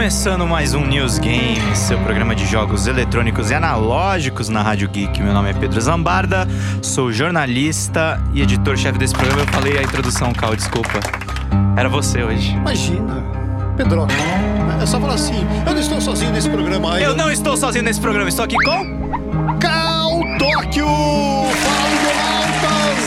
[0.00, 5.22] Começando mais um News Games, seu programa de jogos eletrônicos e analógicos na Rádio Geek.
[5.22, 6.48] Meu nome é Pedro Zambarda,
[6.80, 9.42] sou jornalista e editor-chefe desse programa.
[9.42, 11.00] Eu falei a introdução, Cal, desculpa.
[11.76, 12.52] Era você hoje.
[12.52, 13.22] Imagina,
[13.76, 14.06] Pedro.
[14.80, 17.02] É só falar assim: eu não estou sozinho nesse programa aí.
[17.02, 19.58] Eu não estou sozinho nesse programa, estou aqui com.
[19.60, 20.86] Cal Tóquio!
[20.86, 23.04] Fala, internautas!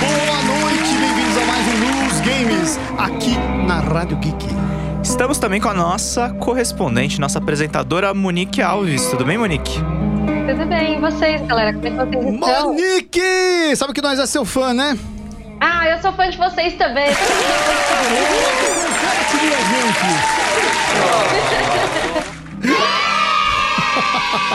[0.00, 4.81] Boa noite, bem-vindos a mais um News Games aqui na Rádio Geek.
[5.02, 9.04] Estamos também com a nossa correspondente, nossa apresentadora Monique Alves.
[9.08, 9.78] Tudo bem, Monique?
[10.48, 11.72] Tudo bem, e vocês, galera?
[11.72, 12.68] Como é que vocês estão?
[12.68, 13.76] Monique!
[13.76, 14.96] Sabe que nós é seu fã, né?
[15.60, 17.08] Ah, eu sou fã de vocês também.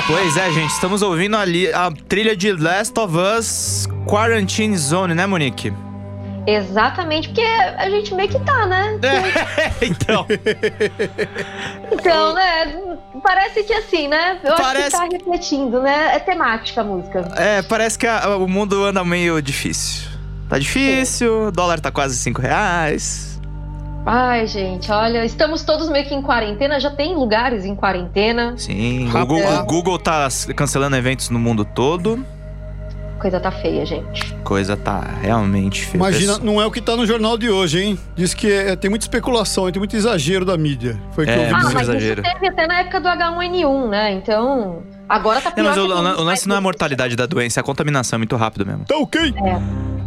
[0.07, 5.25] Pois é, gente, estamos ouvindo ali a trilha de Last of Us Quarantine Zone, né,
[5.27, 5.73] Monique?
[6.49, 8.97] Exatamente, porque a gente meio que tá, né?
[9.81, 10.25] então,
[11.91, 12.73] Então, né?
[13.21, 14.39] Parece que assim, né?
[14.43, 16.15] Eu Parece- acho que tá refletindo, né?
[16.15, 17.27] É temática a música.
[17.35, 20.07] é, parece que a- o mundo anda meio difícil.
[20.49, 23.37] Tá difícil, o dólar tá quase 5 reais.
[24.05, 28.53] Ai, gente, olha, estamos todos meio que em quarentena, já tem lugares em quarentena.
[28.57, 29.11] Sim, o.
[29.11, 32.25] Google, o Google tá cancelando eventos no mundo todo.
[33.19, 34.33] Coisa tá feia, gente.
[34.43, 35.95] Coisa tá realmente feia.
[35.97, 37.99] Imagina, não é o que tá no jornal de hoje, hein?
[38.15, 40.99] Diz que é- tem muita especulação, tem muito exagero da mídia.
[41.13, 42.21] Foi o que É, eu ouvi Ah, muito mas exagero.
[42.21, 44.13] isso teve até na época do H1N1, né?
[44.13, 45.65] Então, agora tá Não, pior.
[45.65, 48.17] mas que o, tudo, o lance não é a mortalidade da doença, é a contaminação
[48.17, 48.85] é muito rápido mesmo.
[48.85, 49.33] Tá ok?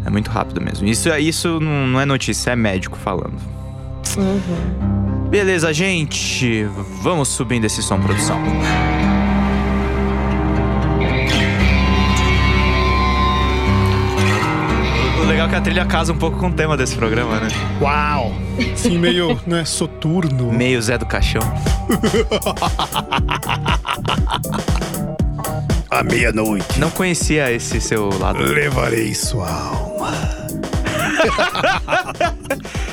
[0.07, 0.87] É muito rápido mesmo.
[0.87, 3.35] Isso, isso não não é notícia, é médico falando.
[4.17, 5.29] Uhum.
[5.29, 6.65] Beleza, gente.
[7.03, 8.41] Vamos subindo esse som, produção.
[15.41, 17.49] Legal que a trilha casa um pouco com o tema desse programa, né?
[17.81, 18.35] Uau!
[18.75, 20.53] Assim, meio, né, soturno.
[20.53, 21.41] Meio Zé do Caixão.
[25.91, 28.39] À meia-noite, Não conhecia esse seu lado.
[28.39, 30.13] levarei sua alma.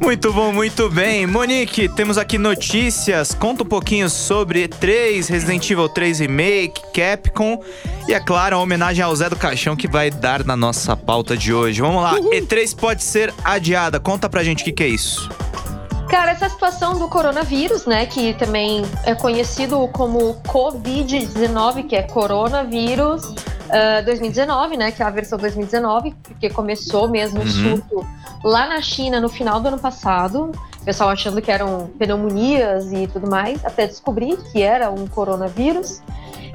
[0.00, 1.26] Muito bom, muito bem.
[1.26, 3.34] Monique, temos aqui notícias.
[3.34, 7.62] Conta um pouquinho sobre E3, Resident Evil 3 Remake, Capcom
[8.08, 11.36] e, é claro, a homenagem ao Zé do Caixão que vai dar na nossa pauta
[11.36, 11.80] de hoje.
[11.80, 12.18] Vamos lá.
[12.18, 14.00] E3 pode ser adiada.
[14.00, 15.28] Conta pra gente o que, que é isso.
[16.08, 23.34] Cara, essa situação do coronavírus, né, que também é conhecido como Covid-19, que é coronavírus
[23.72, 27.76] ah, 2019, né, que é a versão 2019, porque começou mesmo o Uhum.
[27.76, 28.06] surto
[28.44, 30.52] lá na China no final do ano passado.
[30.80, 36.02] O pessoal achando que eram pneumonias e tudo mais, até descobrir que era um coronavírus.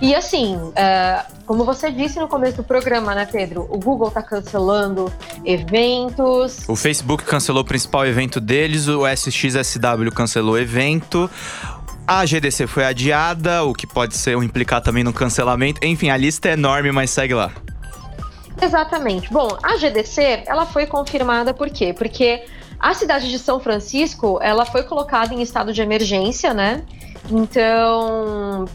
[0.02, 3.66] E assim, ah, como você disse no começo do programa, né, Pedro?
[3.70, 5.12] O Google tá cancelando
[5.44, 11.30] eventos, O Facebook cancelou o principal evento deles, o SXSW cancelou o evento.
[12.08, 15.86] A GDC foi adiada, o que pode ser implicar também no cancelamento.
[15.86, 17.52] Enfim, a lista é enorme, mas segue lá.
[18.62, 19.32] Exatamente.
[19.32, 21.94] Bom, a GDC, ela foi confirmada por quê?
[21.94, 22.46] Porque
[22.80, 26.84] a cidade de São Francisco, ela foi colocada em estado de emergência, né?
[27.30, 28.66] Então,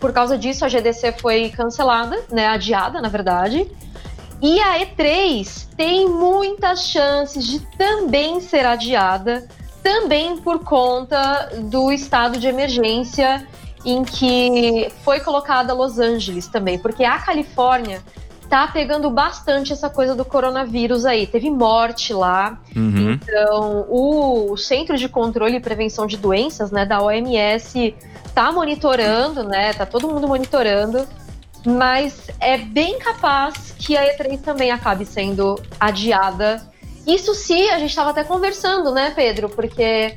[0.00, 2.48] por causa disso, a GDC foi cancelada, né?
[2.48, 3.70] Adiada, na verdade.
[4.42, 9.46] E a E3 tem muitas chances de também ser adiada,
[9.82, 13.46] também por conta do estado de emergência
[13.84, 18.00] em que foi colocada Los Angeles também, porque a Califórnia
[18.48, 21.26] tá pegando bastante essa coisa do coronavírus aí.
[21.26, 22.60] Teve morte lá.
[22.76, 23.12] Uhum.
[23.12, 27.94] Então, o Centro de Controle e Prevenção de Doenças, né, da OMS,
[28.34, 29.72] tá monitorando, né?
[29.72, 31.08] Tá todo mundo monitorando.
[31.64, 36.60] Mas é bem capaz que a E3 também acabe sendo adiada.
[37.06, 39.48] Isso se a gente estava até conversando, né, Pedro?
[39.48, 40.14] Porque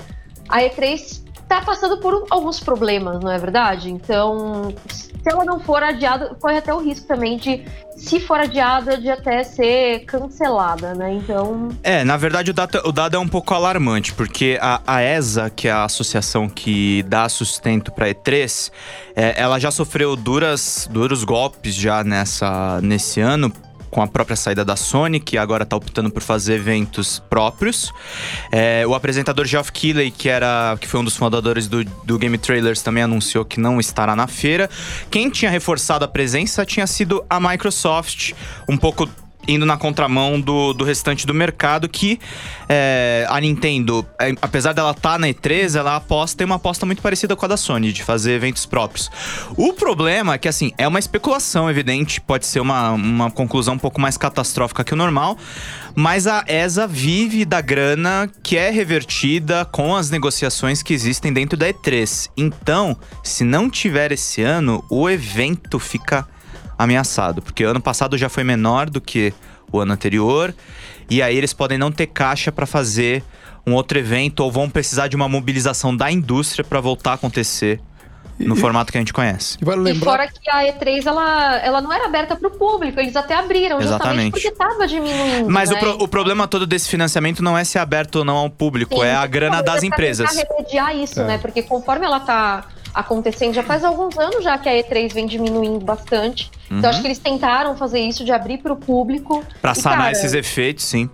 [0.47, 3.91] a E3 tá passando por alguns problemas, não é verdade?
[3.91, 4.73] Então,
[5.25, 7.63] se ela não for adiada, corre até o risco também de,
[7.95, 11.13] se for adiada, de até ser cancelada, né?
[11.13, 15.03] Então, É, na verdade o dado, o dado é um pouco alarmante, porque a, a
[15.03, 18.71] ESA, que é a associação que dá sustento para E3,
[19.15, 23.51] é, ela já sofreu duras, duros golpes já nessa, nesse ano.
[23.95, 27.93] Com a própria saída da Sony, que agora tá optando por fazer eventos próprios.
[28.51, 32.37] É, o apresentador Geoff Keighley, que, era, que foi um dos fundadores do, do Game
[32.37, 34.69] Trailers, também anunciou que não estará na feira.
[35.09, 38.33] Quem tinha reforçado a presença tinha sido a Microsoft,
[38.67, 39.09] um pouco
[39.47, 42.19] indo na contramão do, do restante do mercado, que
[42.67, 46.85] é, a Nintendo, é, apesar dela estar tá na E3, ela aposta tem uma aposta
[46.85, 49.09] muito parecida com a da Sony, de fazer eventos próprios.
[49.55, 53.79] O problema é que, assim, é uma especulação evidente, pode ser uma, uma conclusão um
[53.79, 55.37] pouco mais catastrófica que o normal,
[55.95, 61.57] mas a ESA vive da grana que é revertida com as negociações que existem dentro
[61.57, 62.29] da E3.
[62.35, 66.27] Então, se não tiver esse ano, o evento fica
[66.77, 69.33] ameaçado, porque ano passado já foi menor do que
[69.71, 70.53] o ano anterior,
[71.09, 73.23] e aí eles podem não ter caixa para fazer
[73.65, 77.81] um outro evento ou vão precisar de uma mobilização da indústria para voltar a acontecer
[78.37, 79.57] no formato que a gente conhece.
[79.61, 79.91] E, lembrar...
[79.91, 83.33] e fora que a E3 ela, ela não era aberta para o público, eles até
[83.33, 84.31] abriram Exatamente.
[84.31, 85.49] porque estava diminuindo.
[85.49, 85.77] Mas né?
[85.77, 88.95] o, pro, o, problema todo desse financiamento não é ser aberto ou não ao público,
[88.95, 90.29] Sim, é a grana das empresas.
[90.35, 91.25] remediar isso, é.
[91.25, 91.37] né?
[91.37, 95.83] Porque conforme ela está acontecendo, já faz alguns anos já que a E3 vem diminuindo
[95.83, 96.49] bastante.
[96.71, 96.79] Uhum.
[96.79, 99.43] Então acho que eles tentaram fazer isso de abrir para o público.
[99.61, 101.09] Para sanar cara, esses efeitos, sim.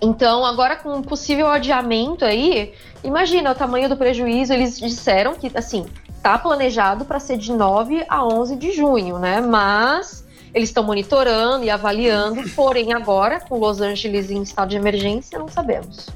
[0.00, 4.52] Então, agora com um possível adiamento aí, imagina o tamanho do prejuízo.
[4.52, 5.86] Eles disseram que, assim,
[6.22, 9.40] tá planejado para ser de 9 a 11 de junho, né?
[9.40, 15.38] Mas eles estão monitorando e avaliando, porém agora, com Los Angeles em estado de emergência,
[15.38, 16.08] não sabemos.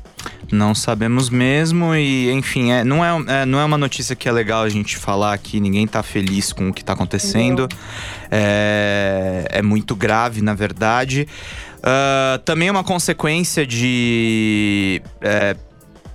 [0.50, 4.32] Não sabemos mesmo e, enfim, é, não, é, é, não é uma notícia que é
[4.32, 7.68] legal a gente falar aqui, ninguém tá feliz com o que tá acontecendo.
[8.30, 11.28] É, é, muito grave, na verdade.
[11.78, 15.02] Uh, também é uma consequência de.
[15.20, 15.54] É,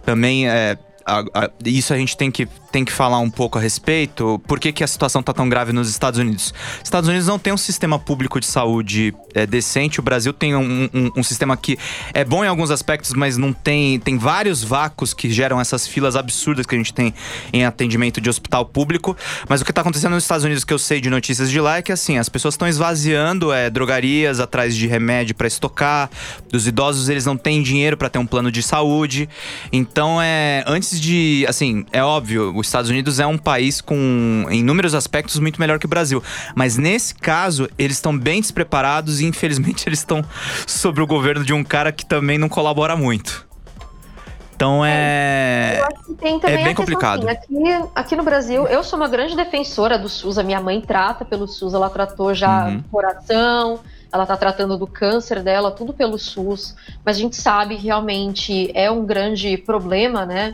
[0.03, 3.61] também é, a, a, isso a gente tem que tem que falar um pouco a
[3.61, 4.41] respeito.
[4.47, 6.51] Por que, que a situação está tão grave nos Estados Unidos?
[6.77, 9.99] Os Estados Unidos não tem um sistema público de saúde é, decente.
[9.99, 11.77] O Brasil tem um, um, um, sistema que
[12.15, 13.99] é bom em alguns aspectos, mas não tem.
[13.99, 17.13] Tem vários vácuos que geram essas filas absurdas que a gente tem
[17.53, 19.15] em atendimento de hospital público.
[19.47, 21.77] Mas o que está acontecendo nos Estados Unidos, que eu sei de notícias de lá,
[21.77, 26.09] é que assim, as pessoas estão esvaziando é, drogarias atrás de remédio para estocar.
[26.51, 29.29] Os idosos, eles não têm dinheiro para ter um plano de saúde.
[29.71, 30.63] Então, é.
[30.65, 31.45] Antes de.
[31.47, 35.77] Assim, é óbvio, os Estados Unidos é um país com, em inúmeros aspectos, muito melhor
[35.77, 36.23] que o Brasil.
[36.55, 40.23] Mas nesse caso, eles estão bem despreparados e infelizmente eles estão
[40.65, 43.47] sobre o governo de um cara que também não colabora muito.
[44.55, 45.81] Então é.
[46.43, 47.27] é bem complicado.
[47.27, 50.37] Assim, aqui, aqui no Brasil, eu sou uma grande defensora do SUS.
[50.37, 52.81] A minha mãe trata pelo SUS, ela tratou já uhum.
[52.89, 53.81] coração,
[54.11, 56.75] ela tá tratando do câncer dela, tudo pelo SUS.
[57.03, 60.53] Mas a gente sabe que realmente é um grande problema, né?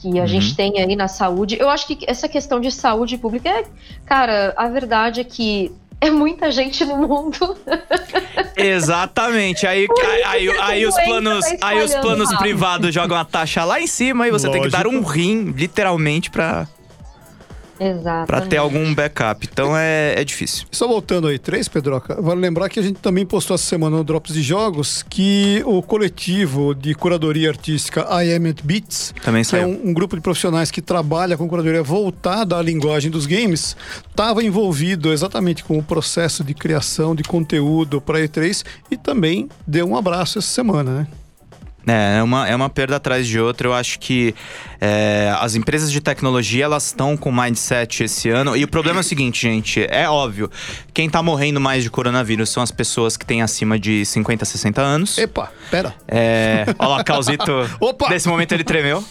[0.00, 0.26] Que a uhum.
[0.26, 1.56] gente tem aí na saúde.
[1.58, 3.64] Eu acho que essa questão de saúde pública é,
[4.06, 7.56] cara, a verdade é que é muita gente no mundo.
[8.56, 9.66] Exatamente.
[9.66, 13.80] Aí, aí, aí, aí os planos, tá aí os planos privados jogam a taxa lá
[13.80, 14.62] em cima e você Lógico.
[14.62, 16.68] tem que dar um rim, literalmente, para
[17.80, 18.26] Exato.
[18.26, 19.46] Pra ter algum backup.
[19.50, 20.66] Então é, é difícil.
[20.70, 22.20] Só voltando aí, três, Pedroca.
[22.20, 25.82] Vale lembrar que a gente também postou essa semana no Drops de Jogos que o
[25.82, 30.22] coletivo de curadoria artística I Am It Beats, também que é um, um, grupo de
[30.22, 33.76] profissionais que trabalha com curadoria voltada à linguagem dos games,
[34.08, 39.86] estava envolvido exatamente com o processo de criação de conteúdo para E3 e também deu
[39.88, 41.06] um abraço essa semana, né?
[41.88, 43.68] É, é uma, é uma perda atrás de outra.
[43.68, 44.34] Eu acho que
[44.80, 48.56] é, as empresas de tecnologia, elas estão com mindset esse ano.
[48.56, 49.86] E o problema é o seguinte, gente.
[49.90, 50.50] É óbvio.
[50.92, 54.80] Quem tá morrendo mais de coronavírus são as pessoas que têm acima de 50, 60
[54.80, 55.18] anos.
[55.18, 55.94] Epa, pera.
[56.06, 57.52] É, olha lá, Causito.
[57.80, 58.08] Opa!
[58.08, 59.02] Nesse momento ele tremeu.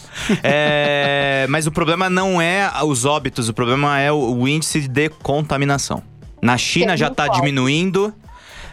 [0.42, 3.48] É, mas o problema não é os óbitos.
[3.48, 6.02] O problema é o, o índice de contaminação.
[6.40, 8.14] Na China já está diminuindo.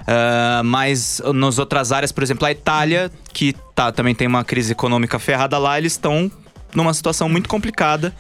[0.06, 4.72] Uh, mas nas outras áreas, por exemplo, a Itália, que tá, também tem uma crise
[4.72, 6.32] econômica ferrada lá, eles estão
[6.76, 8.14] numa situação muito complicada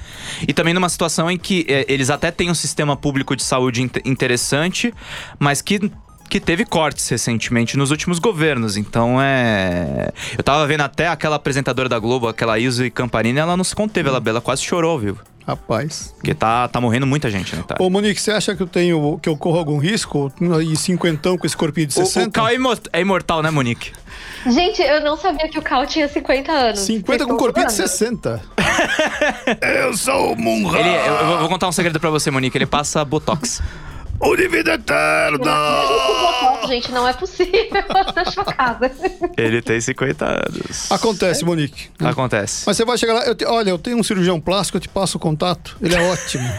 [0.47, 3.81] e também numa situação em que eh, eles até têm um sistema público de saúde
[4.05, 4.93] interessante,
[5.37, 5.91] mas que
[6.27, 8.77] que teve cortes recentemente nos últimos governos.
[8.77, 10.11] Então é.
[10.35, 14.09] Eu tava vendo até aquela apresentadora da Globo, aquela Ilse Camparini, ela não se conteve,
[14.09, 15.21] ela, ela quase chorou vivo.
[15.47, 16.13] Rapaz.
[16.15, 17.63] Porque tá, tá morrendo muita gente, né?
[17.67, 17.75] Tá.
[17.79, 20.31] Ô, Monique, você acha que eu tenho que eu corro algum risco?
[20.63, 22.25] E cinquentão com esse corpinho de 60?
[22.25, 23.91] O, o Cal é, imor é imortal, né, Monique?
[24.47, 26.79] Gente, eu não sabia que o Cal tinha 50 anos.
[26.79, 28.41] 50 com corpinho de 60.
[29.83, 30.79] eu sou o Munra.
[30.79, 32.57] Ele, eu, eu, vou contar um segredo pra você, Monique.
[32.57, 33.61] Ele passa Botox.
[34.19, 35.51] O de vida eterna!
[36.67, 37.53] gente, não é possível.
[37.73, 38.91] Eu tô chocada.
[39.37, 40.91] Ele tem 50 anos.
[40.91, 41.89] Acontece, Monique.
[41.99, 42.63] Acontece.
[42.65, 43.25] Mas você vai chegar lá.
[43.25, 45.77] Eu te, olha, eu tenho um cirurgião plástico, eu te passo o contato.
[45.81, 46.47] Ele é ótimo.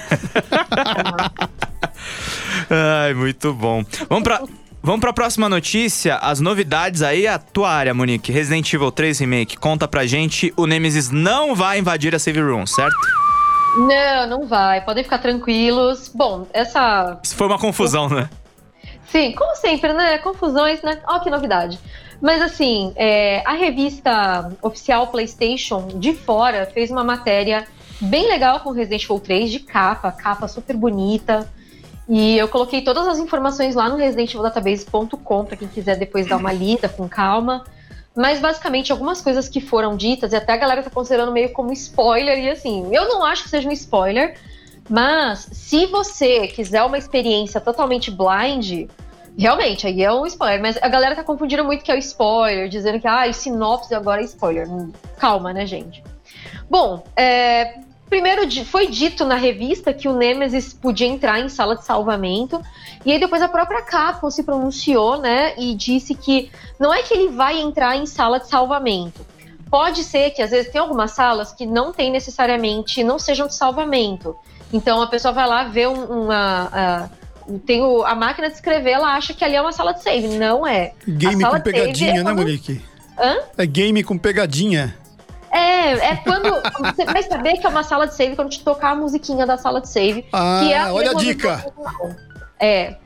[2.71, 3.85] Ai, muito bom.
[4.09, 4.43] Vamos pra.
[4.83, 8.31] Vamos para a próxima notícia, as novidades aí, a tua área, Monique.
[8.31, 12.65] Resident Evil 3 Remake, conta pra gente, o Nemesis não vai invadir a Save Room,
[12.69, 12.97] certo?
[13.77, 14.81] Não, não vai.
[14.81, 16.11] Podem ficar tranquilos.
[16.15, 17.19] Bom, essa.
[17.23, 18.29] Isso foi uma confusão, né?
[19.09, 20.19] Sim, como sempre, né?
[20.19, 21.01] Confusões, né?
[21.07, 21.79] Ó, que novidade.
[22.21, 27.67] Mas assim, é, a revista oficial PlayStation de fora fez uma matéria
[28.01, 31.49] bem legal com Resident Evil 3 de capa, capa super bonita.
[32.09, 36.53] E eu coloquei todas as informações lá no residentevildatabase.com para quem quiser depois dar uma
[36.53, 37.65] lida com calma.
[38.17, 41.73] Mas basicamente algumas coisas que foram ditas e até a galera tá considerando meio como
[41.73, 44.39] spoiler e assim, eu não acho que seja um spoiler,
[44.89, 48.89] mas se você quiser uma experiência totalmente blind,
[49.39, 52.69] realmente aí é um spoiler, mas a galera tá confundindo muito que é o spoiler,
[52.69, 54.67] dizendo que ah, sinopse agora é spoiler.
[55.19, 56.03] Calma, né, gente?
[56.71, 57.75] Bom, é,
[58.09, 62.63] Primeiro, foi dito na revista que o Nemesis podia entrar em sala de salvamento,
[63.05, 67.13] e aí depois a própria Capcom se pronunciou, né, e disse que não é que
[67.13, 69.27] ele vai entrar em sala de salvamento.
[69.69, 73.55] Pode ser que às vezes tem algumas salas que não tem necessariamente, não sejam de
[73.55, 74.37] salvamento.
[74.73, 77.11] Então a pessoa vai lá ver uma.
[77.49, 80.03] Uh, tem o, a máquina de escrever, ela acha que ali é uma sala de
[80.03, 80.29] save.
[80.29, 80.93] Não é.
[81.07, 82.81] Game com pegadinha, é né, Monique?
[83.19, 83.39] Hã?
[83.59, 84.97] É game com pegadinha.
[85.51, 86.51] É, é quando.
[86.81, 89.57] Você vai saber que é uma sala de save quando te tocar a musiquinha da
[89.57, 90.27] sala de save.
[90.33, 91.73] Ah, que é a olha a dica!
[92.59, 92.97] É.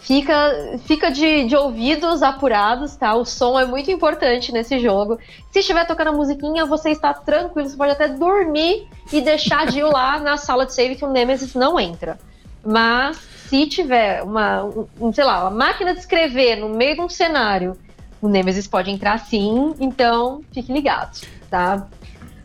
[0.00, 3.14] Fica, fica de, de ouvidos apurados, tá?
[3.14, 5.18] O som é muito importante nesse jogo.
[5.50, 9.78] Se estiver tocando a musiquinha, você está tranquilo, você pode até dormir e deixar de
[9.78, 12.18] ir lá na sala de save que o Nemesis não entra.
[12.62, 13.16] Mas
[13.48, 14.64] se tiver uma,
[15.00, 17.74] um, sei lá, uma máquina de escrever no meio de um cenário,
[18.20, 21.18] o Nemesis pode entrar sim, então fique ligado
[21.54, 21.86] tá?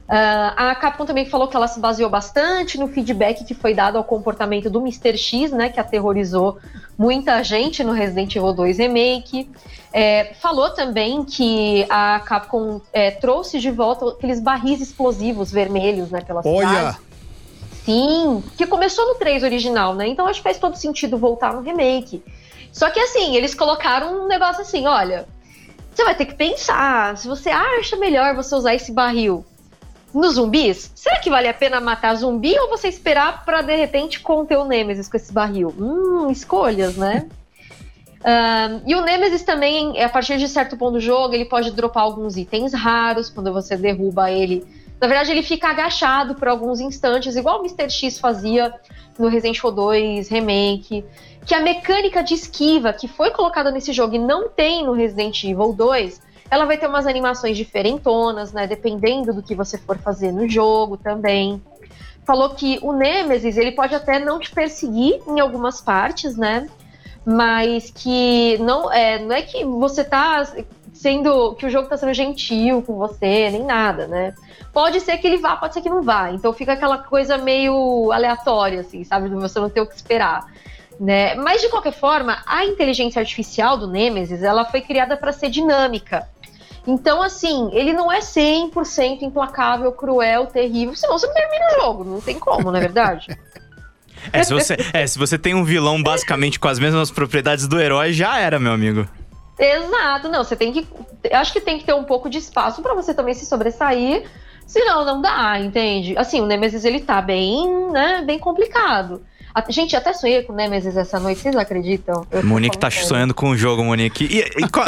[0.08, 3.98] Uh, a Capcom também falou que ela se baseou bastante no feedback que foi dado
[3.98, 5.18] ao comportamento do Mr.
[5.18, 6.58] X, né, que aterrorizou
[6.98, 9.50] muita gente no Resident Evil 2 Remake.
[9.92, 16.22] É, falou também que a Capcom é, trouxe de volta aqueles barris explosivos vermelhos, né,
[16.22, 16.68] pela Olha.
[16.68, 16.98] cidade.
[17.86, 20.08] Sim, que começou no 3 original, né?
[20.08, 22.24] Então acho que faz todo sentido voltar no remake.
[22.72, 25.28] Só que assim, eles colocaram um negócio assim, olha,
[26.00, 27.18] você vai ter que pensar.
[27.18, 29.46] Se você acha melhor você usar esse barril
[30.14, 34.22] nos zumbis, será que vale a pena matar zumbi ou você esperar para de repente
[34.22, 35.74] conter o Nemesis com esse barril?
[35.78, 37.28] Hum, escolhas, né?
[38.20, 42.04] Uh, e o Nemesis também, a partir de certo ponto do jogo, ele pode dropar
[42.04, 44.68] alguns itens raros quando você derruba ele.
[45.00, 47.90] Na verdade, ele fica agachado por alguns instantes, igual o Mr.
[47.90, 48.74] X fazia
[49.18, 51.06] no Resident Evil 2 Remake
[51.50, 55.44] que a mecânica de esquiva que foi colocada nesse jogo e não tem no Resident
[55.44, 58.68] Evil 2, ela vai ter umas animações diferentonas, né?
[58.68, 61.60] Dependendo do que você for fazer no jogo também.
[62.24, 66.70] Falou que o Nemesis, ele pode até não te perseguir em algumas partes, né?
[67.26, 70.48] Mas que não é, não é que você tá
[70.94, 71.56] sendo.
[71.56, 74.36] que o jogo tá sendo gentil com você, nem nada, né?
[74.72, 76.30] Pode ser que ele vá, pode ser que não vá.
[76.30, 79.30] Então fica aquela coisa meio aleatória, assim, sabe?
[79.30, 80.46] Você não ter o que esperar.
[81.00, 81.36] Né?
[81.36, 86.28] Mas de qualquer forma, a inteligência artificial do Nemesis, ela foi criada para ser dinâmica.
[86.86, 92.04] Então, assim, ele não é 100% implacável, cruel, terrível, senão você não termina o jogo,
[92.04, 93.28] não tem como, não é verdade?
[94.34, 97.80] é, se você, é, se você tem um vilão basicamente com as mesmas propriedades do
[97.80, 99.08] herói, já era, meu amigo.
[99.58, 100.88] Exato, não, você tem que.
[101.32, 104.26] Acho que tem que ter um pouco de espaço para você também se sobressair,
[104.66, 106.18] senão não dá, entende?
[106.18, 109.22] Assim, o Nemesis ele tá bem, né, bem complicado.
[109.54, 112.26] A, gente, até sonhei com Nemesis essa noite, vocês acreditam?
[112.32, 114.26] Eu Monique tá sonhando com o jogo, Monique.
[114.26, 114.88] E, e qual,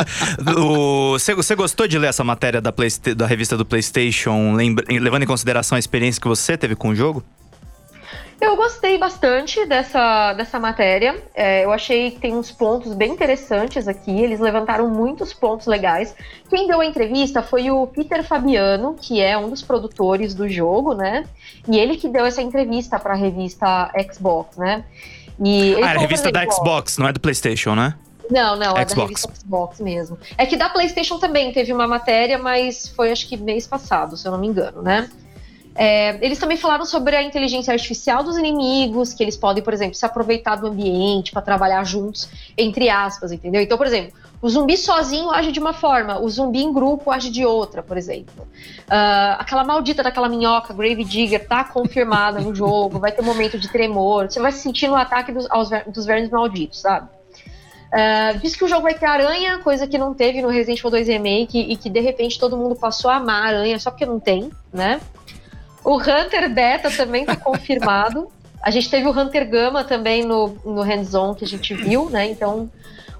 [0.57, 4.55] o, você, você gostou de ler essa matéria da, Play, da revista do PlayStation,
[4.89, 7.23] levando em consideração a experiência que você teve com o jogo?
[8.41, 11.24] Eu gostei bastante dessa, dessa matéria.
[11.36, 14.10] É, eu achei que tem uns pontos bem interessantes aqui.
[14.10, 16.15] Eles levantaram muitos pontos legais.
[16.50, 20.95] Quem deu a entrevista foi o Peter Fabiano, que é um dos produtores do jogo,
[20.95, 21.24] né?
[21.67, 24.86] E ele que deu essa entrevista para a revista Xbox, né?
[25.39, 27.93] E ah, é a revista da Xbox, não é do PlayStation, né?
[28.27, 28.95] Não, não, é Xbox.
[28.95, 30.17] da revista Xbox mesmo.
[30.36, 34.27] É que da PlayStation também teve uma matéria, mas foi acho que mês passado, se
[34.27, 35.07] eu não me engano, né?
[35.73, 39.95] É, eles também falaram sobre a inteligência artificial dos inimigos, que eles podem, por exemplo,
[39.95, 43.61] se aproveitar do ambiente para trabalhar juntos, entre aspas, entendeu?
[43.61, 47.29] Então, por exemplo, o zumbi sozinho age de uma forma, o zumbi em grupo age
[47.29, 48.43] de outra, por exemplo.
[48.43, 53.57] Uh, aquela maldita daquela minhoca, Grave Digger, tá confirmada no jogo, vai ter um momento
[53.57, 57.07] de tremor, você vai se sentir no ataque dos, aos, dos vermes malditos, sabe?
[57.91, 60.91] Uh, diz que o jogo vai ter aranha, coisa que não teve no Resident Evil
[60.91, 64.05] 2 Remake e que de repente todo mundo passou a amar a aranha só porque
[64.05, 64.99] não tem, né?
[65.83, 68.27] O Hunter Beta também tá confirmado.
[68.61, 72.29] A gente teve o Hunter Gama também no, no hands-on que a gente viu, né?
[72.29, 72.69] Então,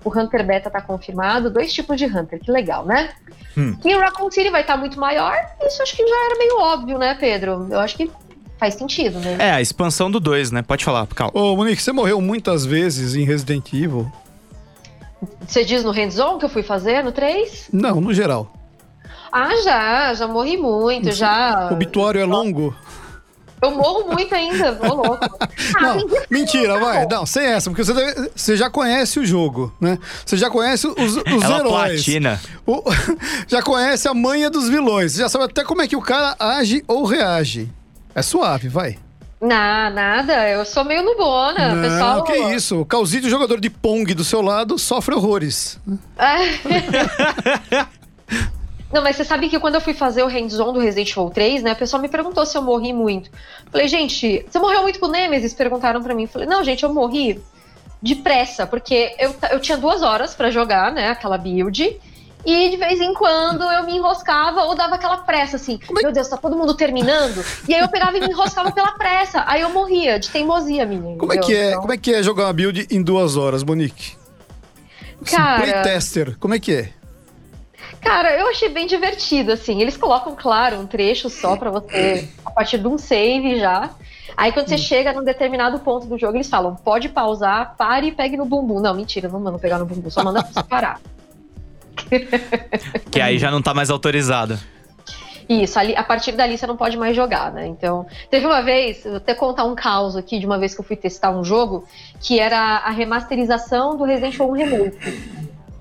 [0.04, 1.50] o Hunter Beta tá confirmado.
[1.50, 3.10] Dois tipos de Hunter, que legal, né?
[3.58, 3.76] Hum.
[3.84, 5.36] E o Raccoon City vai estar tá muito maior.
[5.62, 7.68] Isso acho que já era meio óbvio, né, Pedro?
[7.70, 8.10] Eu acho que
[8.60, 9.38] faz sentido, né?
[9.40, 10.62] É, a expansão do 2, né?
[10.62, 11.32] Pode falar, calma.
[11.36, 14.12] Ô, Monique, você morreu muitas vezes em Resident Evil?
[15.48, 17.70] Você diz no hands-on que eu fui fazer no 3?
[17.74, 18.52] Não, no geral.
[19.32, 21.70] Ah, já, já morri muito, já.
[21.70, 22.76] O obituário é longo?
[23.62, 25.20] Eu morro muito ainda, ô louco.
[25.78, 27.06] Ah, não, mentira, vai.
[27.06, 29.98] Não, sem essa, porque você, deve, você já conhece o jogo, né?
[30.26, 32.04] Você já conhece os, os Ela heróis.
[32.04, 32.42] Platina.
[32.66, 32.84] O,
[33.48, 35.14] já conhece a manha dos vilões.
[35.14, 37.70] Você já sabe até como é que o cara age ou reage.
[38.14, 38.98] É suave, vai.
[39.40, 41.74] Não, nada, eu sou meio nubona.
[41.74, 42.24] Não, pessoal...
[42.24, 42.82] que isso.
[42.82, 45.80] O Calzito, jogador de Pong do seu lado, sofre horrores.
[48.92, 51.64] Não, mas você sabe que quando eu fui fazer o hands-on do Resident Evil 3,
[51.64, 53.30] né, o pessoal me perguntou se eu morri muito.
[53.72, 55.54] Falei, gente, você morreu muito com o Nemesis?
[55.54, 56.28] Perguntaram pra mim.
[56.28, 57.42] Falei, não, gente, eu morri
[58.02, 62.00] depressa, porque eu, eu tinha duas horas para jogar, né, aquela build.
[62.44, 66.02] E de vez em quando eu me enroscava ou dava aquela pressa, assim, é...
[66.02, 67.46] meu Deus, tá todo mundo terminando.
[67.68, 69.44] E aí eu pegava e me enroscava pela pressa.
[69.46, 71.18] Aí eu morria, de teimosia minha.
[71.18, 71.82] Como é, que é, então...
[71.82, 74.18] como é que é jogar uma build em duas horas, Monique?
[75.26, 75.62] Cara.
[75.62, 77.01] Playtester, como é que é?
[78.02, 79.80] Cara, eu achei bem divertido, assim.
[79.80, 83.92] Eles colocam, claro, um trecho só para você, a partir de um save já.
[84.36, 88.12] Aí quando você chega num determinado ponto do jogo, eles falam: pode pausar, pare e
[88.12, 88.80] pegue no bumbum.
[88.80, 91.00] Não, mentira, não manda pegar no bumbum, só manda você parar.
[93.12, 94.60] que aí já não tá mais autorizada.
[95.48, 97.68] Isso, ali, a partir dali você não pode mais jogar, né?
[97.68, 100.86] Então, teve uma vez, vou até contar um caos aqui de uma vez que eu
[100.86, 101.86] fui testar um jogo,
[102.22, 104.98] que era a remasterização do Resident Evil 1 Remake.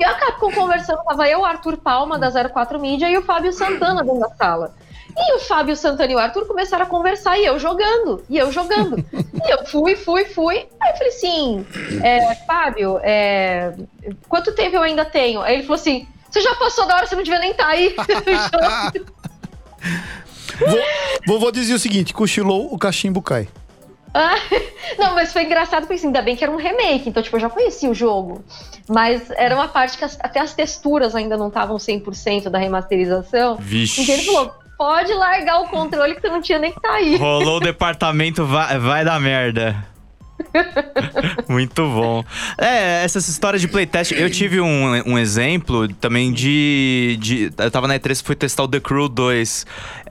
[0.00, 3.52] E a Capcom conversando, tava eu, o Arthur Palma, da 04 Mídia, e o Fábio
[3.52, 4.75] Santana dentro da sala.
[5.14, 8.50] E o Fábio Santana e o Arthur começaram a conversar, e eu jogando, e eu
[8.50, 9.04] jogando.
[9.12, 10.66] e eu fui, fui, fui.
[10.80, 11.66] Aí eu falei assim,
[12.02, 13.75] é, Fábio, é,
[14.26, 15.42] quanto tempo eu ainda tenho?
[15.42, 17.71] Aí ele falou assim, você já passou da hora, você não devia nem estar tá
[17.71, 17.95] aí.
[21.26, 23.49] vou, vou dizer o seguinte, cochilou, o cachimbo cai.
[24.12, 24.34] Ah,
[24.98, 27.40] não, mas foi engraçado porque assim, ainda bem que era um remake, então tipo, eu
[27.40, 28.44] já conhecia o jogo.
[28.88, 33.56] Mas era uma parte que as, até as texturas ainda não estavam 100% da remasterização.
[33.56, 34.02] Vixe.
[34.02, 37.16] Então ele falou: pode largar o controle que você não tinha nem que tá aí.
[37.16, 39.90] Rolou o departamento, vai, vai dar merda.
[41.48, 42.24] Muito bom.
[42.58, 44.12] É, essas histórias de playtest.
[44.12, 47.52] Eu tive um, um exemplo também de, de.
[47.56, 49.66] Eu tava na E3 e fui testar o The Crew 2.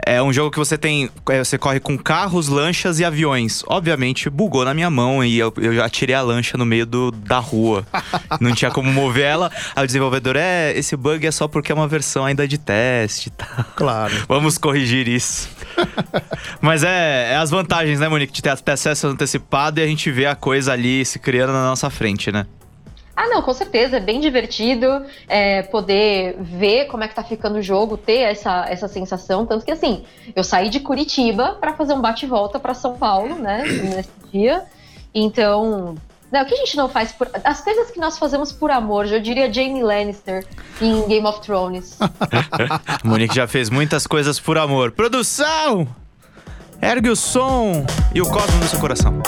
[0.06, 1.10] É um jogo que você tem.
[1.30, 3.64] É, você corre com carros, lanchas e aviões.
[3.68, 7.12] Obviamente, bugou na minha mão e eu, eu já tirei a lancha no meio do,
[7.12, 7.86] da rua.
[8.40, 9.52] Não tinha como mover ela.
[9.76, 13.30] Aí o desenvolvedor, é, esse bug é só porque é uma versão ainda de teste.
[13.30, 13.66] Tá?
[13.76, 14.14] Claro.
[14.28, 15.50] Vamos corrigir isso.
[16.62, 20.26] Mas é, é, as vantagens, né, Monique, de ter acesso antecipado e a gente vê
[20.26, 22.46] a coisa ali se criando na nossa frente, né?
[23.20, 27.58] Ah, não, com certeza, é bem divertido é, poder ver como é que tá ficando
[27.58, 29.46] o jogo, ter essa, essa sensação.
[29.46, 33.64] Tanto que, assim, eu saí de Curitiba para fazer um bate-volta para São Paulo, né,
[33.66, 34.64] nesse dia.
[35.14, 35.98] Então,
[36.32, 37.30] não, o que a gente não faz por.
[37.44, 40.46] As coisas que nós fazemos por amor, eu diria Jamie Lannister
[40.80, 41.98] em Game of Thrones.
[43.04, 44.94] Monique já fez muitas coisas por amor.
[44.94, 45.86] Produção!
[46.82, 49.22] Ergue o som e o cosmo no seu coração.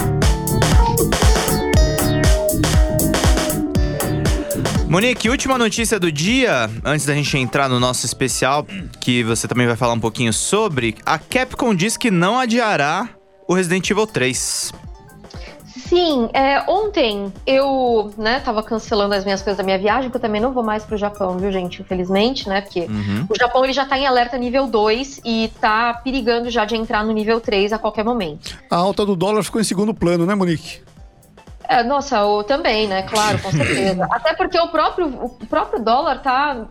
[4.92, 8.68] Monique, última notícia do dia, antes da gente entrar no nosso especial,
[9.00, 10.98] que você também vai falar um pouquinho sobre.
[11.06, 13.08] A Capcom diz que não adiará
[13.48, 14.74] o Resident Evil 3.
[15.66, 20.22] Sim, é, ontem eu, né, tava cancelando as minhas coisas da minha viagem, porque eu
[20.22, 21.82] também não vou mais pro Japão, viu, gente?
[21.82, 22.60] Infelizmente, né?
[22.60, 23.28] Porque uhum.
[23.30, 27.06] o Japão ele já tá em alerta nível 2 e tá perigando já de entrar
[27.06, 28.58] no nível 3 a qualquer momento.
[28.70, 30.82] A alta do dólar ficou em segundo plano, né, Monique?
[31.72, 33.04] É, nossa, eu também, né?
[33.04, 34.06] Claro, com certeza.
[34.12, 36.68] Até porque o próprio, o próprio dólar tá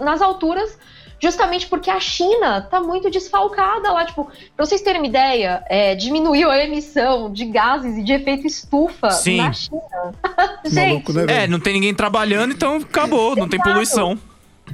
[0.00, 0.78] nas alturas
[1.20, 4.06] justamente porque a China tá muito desfalcada lá.
[4.06, 8.46] Tipo, pra vocês terem uma ideia, é, diminuiu a emissão de gases e de efeito
[8.46, 9.36] estufa Sim.
[9.36, 9.82] na China.
[10.64, 10.88] Gente.
[10.88, 14.18] Maluco, né, é, não tem ninguém trabalhando, então acabou, não tem poluição.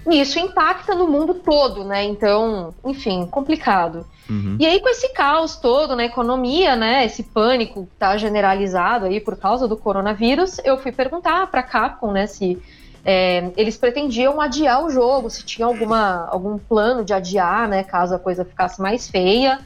[0.09, 2.05] Isso impacta no mundo todo, né?
[2.05, 4.07] Então, enfim, complicado.
[4.31, 4.57] Uhum.
[4.61, 7.05] E aí, com esse caos todo na economia, né?
[7.05, 12.13] Esse pânico que tá generalizado aí por causa do coronavírus, eu fui perguntar pra Capcom,
[12.13, 12.63] né, se
[13.05, 18.15] é, eles pretendiam adiar o jogo, se tinha alguma, algum plano de adiar, né, caso
[18.15, 19.59] a coisa ficasse mais feia.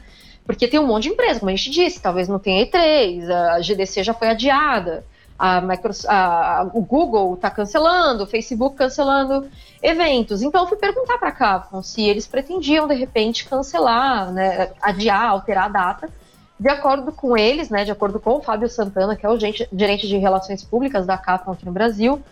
[0.45, 3.61] Porque tem um monte de empresa, como a gente disse, talvez não tenha E3, a
[3.61, 5.03] GDC já foi adiada
[5.37, 5.61] a
[6.07, 9.47] a, o Google está cancelando, o Facebook cancelando
[9.81, 10.41] eventos.
[10.41, 15.29] Então eu fui perguntar para a Capcom se eles pretendiam de repente cancelar, né, adiar,
[15.29, 16.09] alterar a data.
[16.57, 20.07] De acordo com eles, né, de acordo com o Fábio Santana, que é o gerente
[20.07, 22.23] de relações públicas da Capcom aqui no Brasil,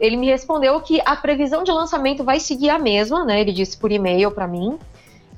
[0.00, 3.40] ele me respondeu que a previsão de lançamento vai seguir a mesma, né?
[3.40, 4.78] Ele disse por e-mail para mim.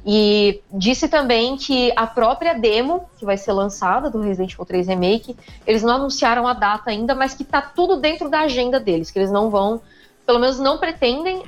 [0.04, 4.88] E disse também que a própria demo, que vai ser lançada do Resident Evil 3
[4.88, 5.36] Remake,
[5.66, 9.18] eles não anunciaram a data ainda, mas que tá tudo dentro da agenda deles, que
[9.18, 9.80] eles não vão,
[10.24, 11.44] pelo menos não pretendem uh,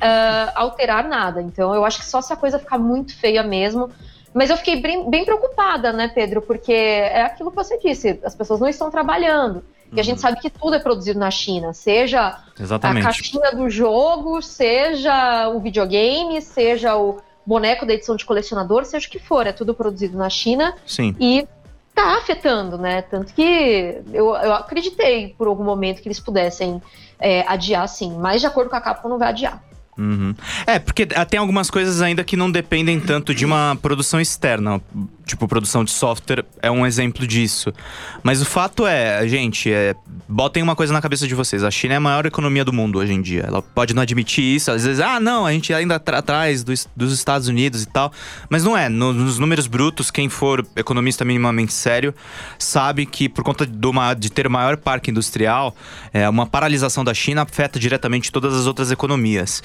[0.55, 1.41] alterar nada.
[1.41, 3.91] Então eu acho que só se a coisa ficar muito feia mesmo.
[4.35, 6.41] Mas eu fiquei bem, bem preocupada, né, Pedro?
[6.41, 9.63] Porque é aquilo que você disse, as pessoas não estão trabalhando.
[9.95, 10.23] E a gente uhum.
[10.23, 13.03] sabe que tudo é produzido na China, seja Exatamente.
[13.03, 19.07] a caixinha do jogo, seja o videogame, seja o boneco da edição de colecionador, seja
[19.07, 20.75] o que for, é tudo produzido na China.
[20.87, 21.15] Sim.
[21.19, 21.47] E
[21.95, 23.03] tá afetando, né?
[23.03, 26.81] Tanto que eu, eu acreditei por algum momento que eles pudessem
[27.19, 28.17] é, adiar, sim.
[28.19, 29.63] Mas de acordo com a Capcom, não vai adiar.
[29.97, 30.35] Uhum.
[30.67, 34.81] É, porque tem algumas coisas ainda que não dependem tanto de uma produção externa.
[35.27, 37.73] Tipo, produção de software é um exemplo disso.
[38.23, 39.95] Mas o fato é, gente, é,
[40.29, 41.65] botem uma coisa na cabeça de vocês.
[41.65, 43.45] A China é a maior economia do mundo hoje em dia.
[43.47, 44.71] Ela pode não admitir isso.
[44.71, 48.13] Às vezes, ah, não, a gente ainda tá atrás dos, dos Estados Unidos e tal.
[48.49, 48.89] Mas não é.
[48.89, 52.15] No, nos números brutos, quem for economista minimamente sério
[52.59, 55.75] sabe que por conta do, de ter o maior parque industrial,
[56.13, 59.63] é, uma paralisação da China afeta diretamente todas as outras economias.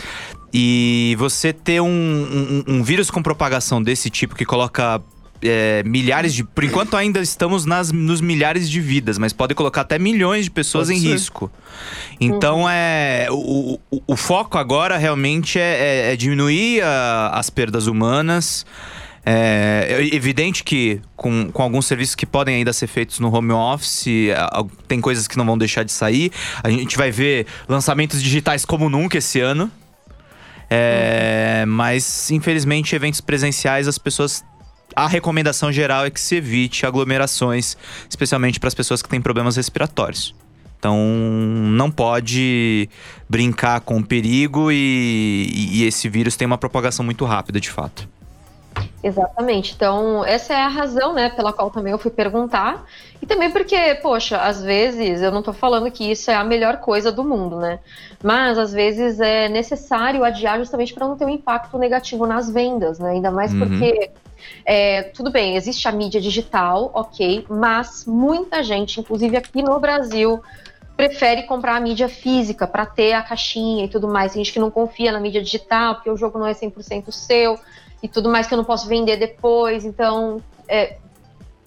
[0.54, 5.02] E você ter um, um, um vírus com propagação desse tipo que coloca
[5.41, 6.43] é, milhares de.
[6.43, 10.52] Por enquanto ainda estamos nas, nos milhares de vidas, mas pode colocar até milhões de
[10.52, 11.12] pessoas pode em ser.
[11.13, 11.52] risco.
[12.19, 12.69] Então uhum.
[12.69, 13.28] é.
[13.30, 18.65] O, o, o, foco agora realmente é, é, é diminuir a, as perdas humanas.
[19.30, 23.52] É, é evidente que com, com alguns serviços que podem ainda ser feitos no home
[23.52, 24.06] office,
[24.88, 26.32] tem coisas que não vão deixar de sair.
[26.63, 29.69] A gente vai ver lançamentos digitais como nunca esse ano.
[30.69, 31.73] É, uhum.
[31.73, 34.43] Mas, infelizmente, eventos presenciais as pessoas
[34.97, 37.77] a recomendação geral é que se evite aglomerações,
[38.10, 40.33] especialmente para as pessoas que têm problemas respiratórios.
[40.79, 42.89] Então, não pode
[43.29, 48.10] brincar com o perigo e, e, esse vírus tem uma propagação muito rápida, de fato.
[49.03, 49.73] Exatamente.
[49.75, 52.83] Então, essa é a razão, né, pela qual também eu fui perguntar.
[53.21, 56.77] E também porque, poxa, às vezes, eu não estou falando que isso é a melhor
[56.77, 57.79] coisa do mundo, né?
[58.23, 62.97] Mas às vezes é necessário adiar justamente para não ter um impacto negativo nas vendas,
[62.97, 63.12] né?
[63.12, 63.60] Ainda mais uhum.
[63.60, 64.12] porque
[64.65, 70.41] é, tudo bem, existe a mídia digital, ok, mas muita gente, inclusive aqui no Brasil,
[70.97, 74.34] prefere comprar a mídia física para ter a caixinha e tudo mais.
[74.34, 77.60] Tem gente que não confia na mídia digital, porque o jogo não é 100% seu
[78.02, 79.86] e tudo mais que eu não posso vender depois.
[79.86, 80.97] Então, é,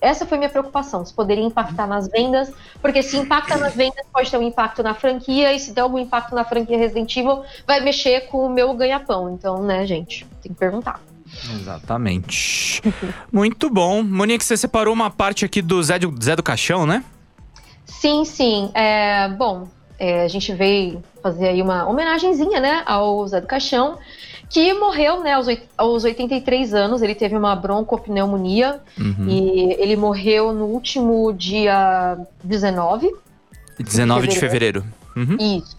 [0.00, 4.30] essa foi minha preocupação, se poderia impactar nas vendas, porque se impacta nas vendas, pode
[4.30, 7.80] ter um impacto na franquia, e se der algum impacto na franquia Resident Evil, vai
[7.80, 9.30] mexer com o meu ganha-pão.
[9.30, 11.00] Então, né, gente, tem que perguntar.
[11.54, 12.82] Exatamente.
[13.32, 14.02] Muito bom.
[14.02, 17.04] Monique, você separou uma parte aqui do Zé do, Zé do Caixão, né?
[17.86, 18.70] Sim, sim.
[18.74, 23.98] É, bom, é, a gente veio fazer aí uma homenagenzinha, né, ao Zé do Caixão,
[24.48, 27.02] que morreu, né, aos, aos 83 anos.
[27.02, 29.28] Ele teve uma broncopneumonia uhum.
[29.28, 33.14] e ele morreu no último dia 19.
[33.78, 34.80] 19 de fevereiro.
[34.80, 35.00] De fevereiro.
[35.16, 35.58] Uhum.
[35.58, 35.76] Isso.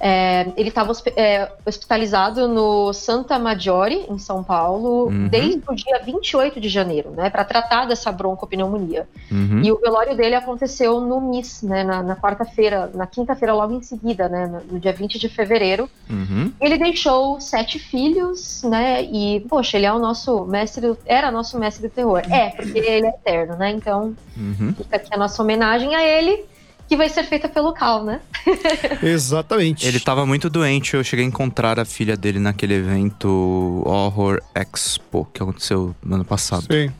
[0.00, 5.28] É, ele estava é, hospitalizado no Santa Maggiore, em São Paulo, uhum.
[5.28, 9.08] desde o dia 28 de janeiro, né, para tratar dessa broncopneumonia.
[9.30, 9.62] Uhum.
[9.62, 13.82] E o velório dele aconteceu no MIS, né, na, na quarta-feira, na quinta-feira logo em
[13.82, 15.88] seguida, né, no dia 20 de fevereiro.
[16.10, 16.52] Uhum.
[16.60, 21.88] Ele deixou sete filhos, né, e, poxa, ele é o nosso mestre, era nosso mestre
[21.88, 22.22] do terror.
[22.30, 24.74] É, porque ele é eterno, né, então uhum.
[24.76, 26.44] fica aqui a nossa homenagem a ele
[26.88, 28.20] que vai ser feita pelo Cal, né?
[29.02, 29.86] Exatamente.
[29.86, 35.26] Ele tava muito doente, eu cheguei a encontrar a filha dele naquele evento Horror Expo
[35.32, 36.66] que aconteceu no ano passado.
[36.70, 36.92] Sim.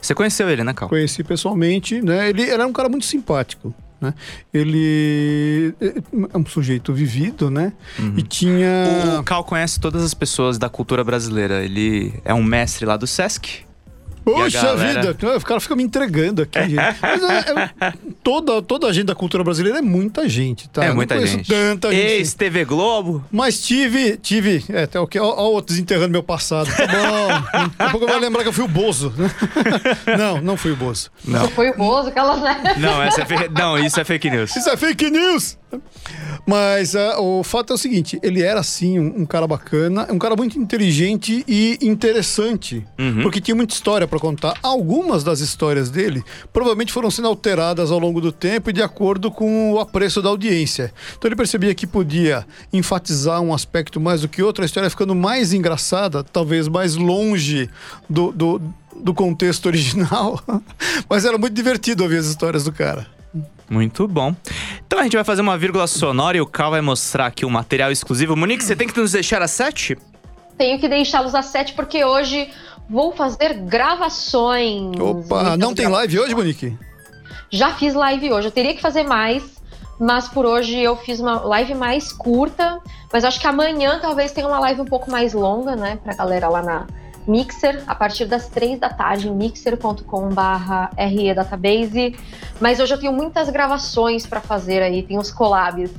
[0.00, 0.88] Você conheceu ele, né, Cal?
[0.88, 2.30] Conheci pessoalmente, né?
[2.30, 3.74] Ele era um cara muito simpático.
[4.00, 4.14] Né?
[4.52, 5.74] Ele
[6.32, 7.72] é um sujeito vivido, né?
[7.98, 8.14] Uhum.
[8.16, 9.18] E tinha.
[9.20, 11.62] O Cal conhece todas as pessoas da cultura brasileira.
[11.62, 13.66] Ele é um mestre lá do Sesc.
[14.24, 15.12] Poxa galera...
[15.12, 16.96] vida, o cara fica me entregando aqui, gente.
[17.00, 20.84] Mas é, é, toda, toda a gente da cultura brasileira é muita gente, tá?
[20.84, 21.48] É muita gente.
[21.48, 22.00] Tanta gente.
[22.00, 23.24] Ex-TV Globo.
[23.30, 24.64] Mas tive, tive.
[24.68, 25.18] É, até o que?
[25.18, 26.70] Ó, ó, desenterrando meu passado.
[26.70, 27.28] Tá bom.
[27.28, 29.12] Daqui a pouco vai lembrar que eu fui o Bozo.
[30.18, 31.10] Não, não fui o Bozo.
[31.24, 31.40] Não.
[31.40, 32.36] Você foi o Bozo, aquela.
[32.76, 34.54] Não, essa é não, isso é fake news.
[34.56, 35.58] Isso é fake news!
[36.46, 40.18] Mas uh, o fato é o seguinte: ele era sim um, um, cara bacana, um
[40.18, 43.22] cara muito inteligente e interessante, uhum.
[43.22, 44.54] porque tinha muita história para contar.
[44.62, 49.30] Algumas das histórias dele provavelmente foram sendo alteradas ao longo do tempo e de acordo
[49.30, 50.92] com o apreço da audiência.
[51.16, 55.14] Então ele percebia que podia enfatizar um aspecto mais do que outro, a história ficando
[55.14, 57.68] mais engraçada, talvez mais longe
[58.08, 58.62] do, do,
[58.96, 60.40] do contexto original.
[61.08, 63.06] Mas era muito divertido ouvir as histórias do cara.
[63.70, 64.34] Muito bom.
[64.84, 67.50] Então a gente vai fazer uma vírgula sonora e o Cal vai mostrar aqui um
[67.50, 68.34] material exclusivo.
[68.34, 69.96] Monique, você tem que nos deixar a 7?
[70.58, 72.50] Tenho que deixá-los a 7 porque hoje
[72.90, 74.98] vou fazer gravações.
[74.98, 76.76] Opa, não tem live hoje, Monique?
[77.48, 78.48] Já fiz live hoje.
[78.48, 79.42] Eu teria que fazer mais,
[79.98, 82.80] mas por hoje eu fiz uma live mais curta.
[83.12, 85.98] Mas acho que amanhã talvez tenha uma live um pouco mais longa, né?
[86.02, 86.86] Pra galera lá na
[87.26, 90.90] Mixer, a partir das três da tarde, em mixer.com/barra
[91.34, 92.16] Database.
[92.60, 95.90] Mas hoje eu tenho muitas gravações para fazer aí, tem uns collabs.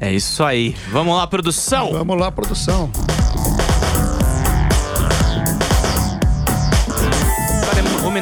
[0.00, 0.74] É isso aí.
[0.90, 1.92] Vamos lá, produção!
[1.92, 2.90] Vamos lá, produção.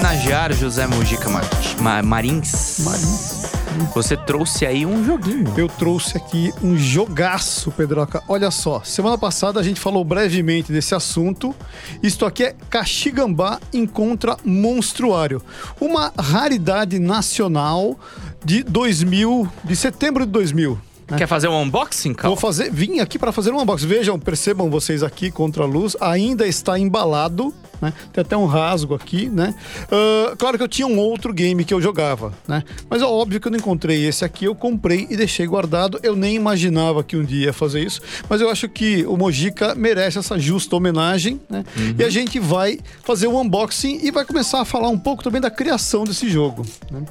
[0.08, 1.44] Homenagear José Mujica Mar
[1.82, 2.78] Ma Marins.
[2.80, 3.52] Marins.
[3.94, 5.52] Você trouxe aí um joguinho.
[5.54, 8.22] Eu trouxe aqui um jogaço, Pedroca.
[8.26, 11.54] Olha só, semana passada a gente falou brevemente desse assunto.
[12.02, 15.42] Isto aqui é Caxigambá Encontra Monstruário.
[15.78, 17.98] Uma raridade nacional
[18.42, 20.87] de 2000, de setembro de 2000.
[21.16, 22.30] Quer fazer um unboxing, Cal?
[22.30, 23.86] Vou fazer, vim aqui para fazer um unboxing.
[23.86, 27.54] Vejam, percebam vocês aqui contra a luz, ainda está embalado.
[27.80, 27.92] Né?
[28.12, 29.54] Tem até um rasgo aqui, né?
[29.84, 32.64] Uh, claro que eu tinha um outro game que eu jogava, né?
[32.90, 36.00] Mas é óbvio que eu não encontrei esse aqui, eu comprei e deixei guardado.
[36.02, 39.74] Eu nem imaginava que um dia ia fazer isso, mas eu acho que o Mojica
[39.76, 41.64] merece essa justa homenagem, né?
[41.76, 41.94] Uhum.
[41.98, 45.22] E a gente vai fazer o um unboxing e vai começar a falar um pouco
[45.22, 46.66] também da criação desse jogo.
[46.90, 47.02] Né?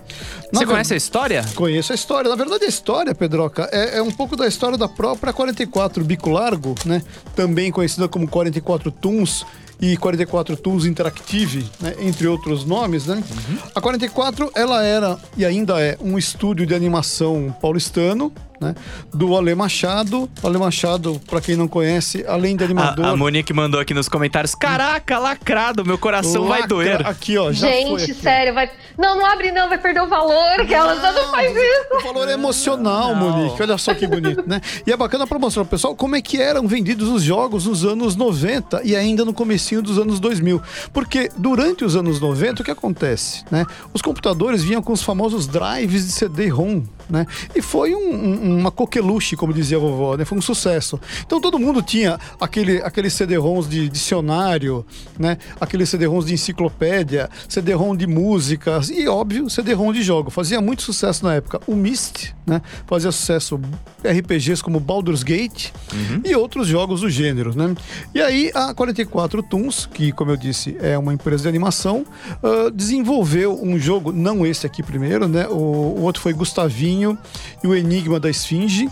[0.52, 1.46] Você conhece a história?
[1.56, 2.30] Conheço a história.
[2.30, 6.30] Na verdade, a história, Pedroca, é, é um pouco da história da própria 44 Bico
[6.30, 7.02] Largo, né?
[7.36, 9.46] Também conhecida como 44 Tunes
[9.80, 13.16] e 44 Tools Interactive, né, entre outros nomes, né?
[13.16, 13.58] Uhum.
[13.76, 18.76] A 44 ela era e ainda é um estúdio de animação paulistano, né?
[19.14, 20.30] Do Ale Machado.
[20.42, 23.06] O Ale Machado, para quem não conhece, além de animador.
[23.06, 27.08] A, a Monique mandou aqui nos comentários: Caraca, lacrado, meu coração Lacra, vai doer.
[27.08, 27.52] Aqui, ó.
[27.52, 28.70] Já Gente, sério, vai.
[28.98, 31.98] Não, não abre, não, vai perder o valor, que ela não faz isso.
[32.00, 33.30] O valor é emocional, não.
[33.30, 33.62] Monique.
[33.62, 34.62] Olha só que bonito, né?
[34.86, 37.86] E é bacana pra mostrar pro pessoal como é que eram vendidos os jogos nos
[37.86, 40.62] anos 90 e ainda no comecinho dos anos 2000.
[40.92, 43.66] Porque durante os anos 90, o que acontece, né?
[43.94, 47.26] Os computadores vinham com os famosos drives de CD-ROM, né?
[47.56, 50.26] E foi um, um, uma coqueluche, como dizia a vovó, né?
[50.26, 51.00] Foi um sucesso.
[51.26, 54.86] Então todo mundo tinha aquele, aqueles CD-ROMs de dicionário,
[55.18, 55.38] né?
[55.60, 60.30] Aqueles CD-ROMs de enciclopédia, CD-ROM de músicas e, óbvio, CD-ROM de jogo.
[60.30, 61.60] Fazia muito sucesso na época.
[61.68, 62.62] O Myst, né?
[62.86, 63.60] Fazia sucesso
[64.04, 66.22] RPGs como Baldur's Gate uhum.
[66.24, 67.76] e outros jogos do gênero, né?
[68.14, 72.06] E aí a 44 Toons, que, como eu disse, é uma empresa de animação,
[72.44, 75.48] uh, desenvolveu um jogo, não esse aqui primeiro, né?
[75.48, 77.18] O, o outro foi Gustavinho
[77.64, 78.90] e o Enigma da Esfinge.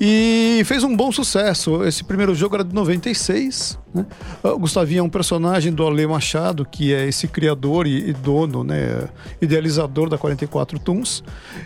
[0.00, 1.84] E fez um bom sucesso.
[1.84, 3.78] Esse primeiro jogo era de 96.
[3.92, 4.06] Né?
[4.44, 9.08] O Gustavinho é um personagem do Ale Machado, que é esse criador e, dono, né,
[9.42, 11.24] idealizador da 44 Toons.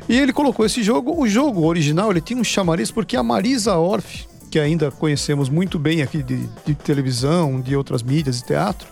[0.09, 1.15] E ele colocou esse jogo.
[1.21, 5.79] O jogo original ele tinha um chamariz porque a Marisa Orff, que ainda conhecemos muito
[5.79, 8.89] bem aqui de, de televisão, de outras mídias e teatro,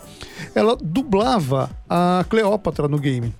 [0.53, 3.33] ela dublava a Cleópatra no game.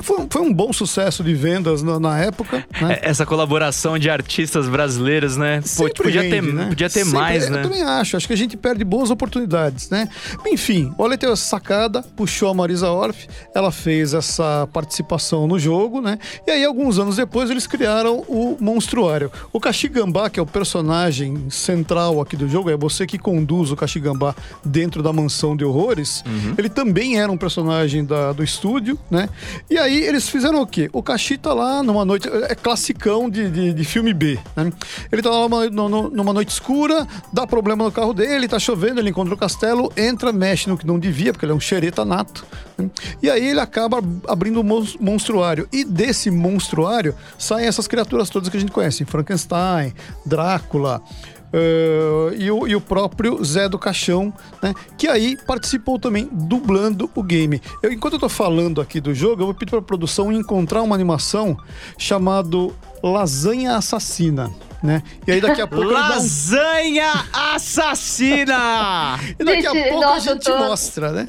[0.00, 2.64] Foi, foi um bom sucesso de vendas na, na época.
[2.80, 2.98] Né?
[3.02, 5.62] É, essa colaboração de artistas brasileiros, né?
[5.76, 6.66] Pô, podia, ter, né?
[6.68, 7.58] podia ter Sempre, mais, né?
[7.58, 8.16] Eu também acho.
[8.16, 10.08] Acho que a gente perde boas oportunidades, né?
[10.46, 15.58] Enfim, o Ale teve essa sacada, puxou a Marisa Orff, ela fez essa participação no
[15.58, 16.18] jogo, né?
[16.46, 19.30] E aí, alguns anos depois, eles criaram o Monstruário.
[19.52, 23.76] O Kashigambá, que é o personagem central aqui do jogo, é você que conduz o
[23.76, 26.22] Kashigambá dentro da mansão de horrores.
[26.26, 26.54] Uhum.
[26.58, 29.28] Ele também era um personagem da, do estúdio, né?
[29.70, 30.90] E aí, aí eles fizeram o quê?
[30.92, 32.28] O Kashi tá lá numa noite.
[32.48, 34.72] É classicão de, de, de filme B, né?
[35.10, 39.10] Ele tá lá numa, numa, noite escura, dá problema no carro dele, tá chovendo, ele
[39.10, 42.44] encontra o castelo, entra, mexe no que não devia, porque ele é um xereta nato.
[42.76, 42.90] Né?
[43.22, 45.68] E aí ele acaba abrindo um monstruário.
[45.72, 49.94] E desse monstruário saem essas criaturas todas que a gente conhece: Frankenstein,
[50.24, 51.02] Drácula.
[51.52, 54.32] Uh, e, o, e, o, próprio Zé do Caixão,
[54.62, 54.74] né?
[54.98, 57.62] Que aí participou também dublando o game.
[57.82, 60.94] Eu, enquanto eu tô falando aqui do jogo, eu vou pedir pra produção encontrar uma
[60.94, 61.56] animação
[61.96, 64.50] chamado Lasanha Assassina.
[64.82, 65.02] Né?
[65.26, 67.54] E aí daqui a pouco Lasanha um...
[67.54, 69.18] assassina!
[69.38, 70.58] e daqui gente, a pouco nossa, a gente tô...
[70.58, 71.28] mostra, né?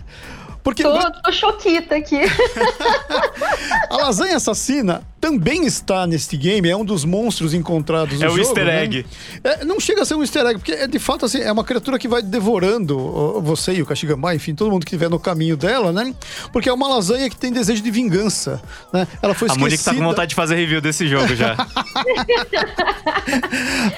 [0.63, 2.19] Porque tô, tô choquita aqui.
[3.89, 8.39] a lasanha assassina também está neste game, é um dos monstros encontrados no é jogo.
[8.39, 8.83] É o easter né?
[8.83, 9.05] egg.
[9.43, 9.51] Né?
[9.51, 11.63] É, não chega a ser um easter egg, porque é, de fato assim, é uma
[11.63, 15.57] criatura que vai devorando você e o Kashigambá, enfim, todo mundo que estiver no caminho
[15.57, 16.13] dela, né?
[16.53, 18.61] Porque é uma lasanha que tem desejo de vingança,
[18.93, 19.07] né?
[19.21, 19.53] Ela foi esquecida...
[19.53, 21.55] A Monique tá com vontade de fazer review desse jogo já.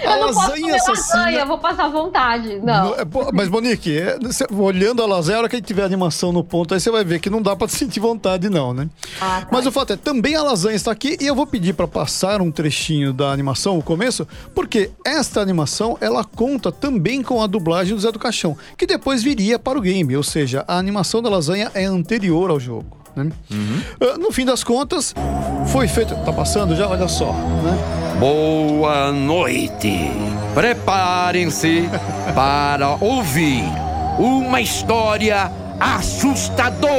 [0.05, 1.17] a eu lasanha assassina...
[1.19, 2.95] lasanha, vou passar vontade, não.
[2.95, 4.17] É, mas, Monique, é,
[4.51, 7.03] olhando a lasanha, a hora que a gente tiver animação no ponto, aí você vai
[7.03, 8.89] ver que não dá pra sentir vontade, não, né?
[9.19, 9.47] Ah, tá.
[9.51, 12.41] Mas o fato é, também a lasanha está aqui e eu vou pedir para passar
[12.41, 17.95] um trechinho da animação, o começo, porque esta animação ela conta também com a dublagem
[17.95, 21.29] do Zé do Caixão, que depois viria para o game, ou seja, a animação da
[21.29, 22.97] lasanha é anterior ao jogo.
[23.15, 23.31] Né?
[23.51, 25.15] Uh, no fim das contas,
[25.67, 26.13] foi feito.
[26.23, 26.87] Tá passando já?
[26.87, 27.33] Olha só.
[27.33, 27.77] Né?
[28.19, 30.11] Boa noite!
[30.53, 31.89] Preparem-se
[32.35, 33.63] para ouvir
[34.19, 36.89] uma história assustadora,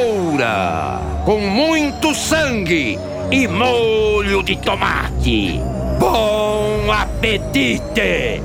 [1.23, 2.99] com muito sangue
[3.31, 5.59] e molho de tomate.
[5.97, 8.41] Bom apetite!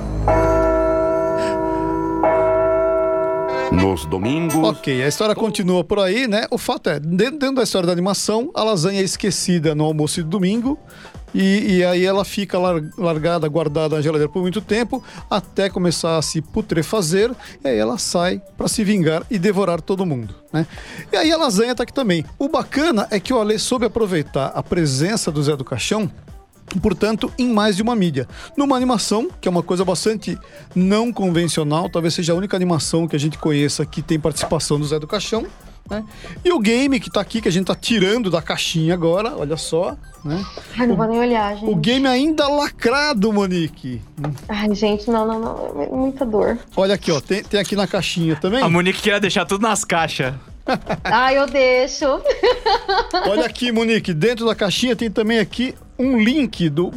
[3.73, 4.55] Nos domingos.
[4.55, 6.47] Ok, a história continua por aí, né?
[6.51, 10.23] O fato é, dentro, dentro da história da animação, a lasanha é esquecida no almoço
[10.23, 10.79] de domingo.
[11.39, 16.17] E, e, aí ela fica lar, largada, guardada na geladeira por muito tempo, até começar
[16.17, 17.31] a se putrefazer,
[17.63, 20.67] e aí ela sai para se vingar e devorar todo mundo, né?
[21.13, 22.25] E aí a lasanha tá aqui também.
[22.39, 26.11] O bacana é que o Ale soube aproveitar a presença do Zé do Caixão
[26.83, 28.27] portanto, em mais de uma mídia.
[28.57, 30.37] Numa animação, que é uma coisa bastante
[30.75, 34.85] não convencional, talvez seja a única animação que a gente conheça que tem participação do
[34.85, 35.47] Zé do Caixão.
[35.91, 36.05] Né?
[36.45, 39.57] E o game que tá aqui, que a gente tá tirando da caixinha agora, olha
[39.57, 39.97] só.
[40.25, 40.45] Né?
[40.77, 41.71] Ai, não vou nem olhar, gente.
[41.71, 44.03] O game ainda lacrado, Monique.
[44.49, 45.83] Ai, gente, não, não, não.
[45.83, 46.59] É muita dor.
[46.77, 47.21] Olha aqui, ó.
[47.21, 48.63] Tem, tem aqui na caixinha também.
[48.63, 50.35] A Monique queria deixar tudo nas caixas.
[51.05, 52.21] ah, eu deixo.
[53.29, 54.13] Olha aqui, Monique.
[54.13, 56.91] Dentro da caixinha tem também aqui um link do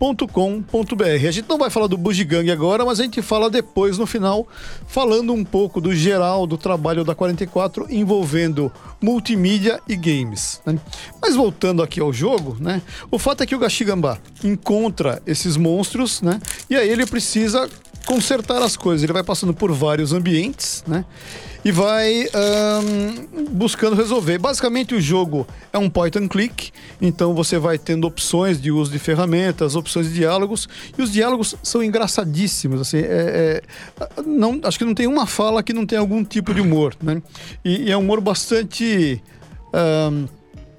[0.00, 1.04] bugigang.com.br.
[1.28, 4.48] A gente não vai falar do Bugigang agora, mas a gente fala depois no final,
[4.88, 10.62] falando um pouco do geral do trabalho da 44 envolvendo multimídia e games.
[10.64, 10.78] Né?
[11.20, 12.80] Mas voltando aqui ao jogo, né?
[13.10, 16.40] O fato é que o Gashigamba encontra esses monstros, né?
[16.70, 17.68] E aí ele precisa
[18.06, 19.02] consertar as coisas.
[19.02, 21.04] Ele vai passando por vários ambientes, né?
[21.64, 24.38] e vai um, buscando resolver.
[24.38, 28.90] Basicamente, o jogo é um point and click, então você vai tendo opções de uso
[28.90, 32.80] de ferramentas, opções de diálogos, e os diálogos são engraçadíssimos.
[32.80, 33.62] Assim, é,
[34.00, 36.94] é, não, acho que não tem uma fala que não tem algum tipo de humor,
[37.02, 37.22] né?
[37.64, 39.22] E, e é um humor bastante
[39.74, 40.26] um,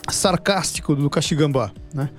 [0.10, 2.10] sarcástico do Kashigamba, né?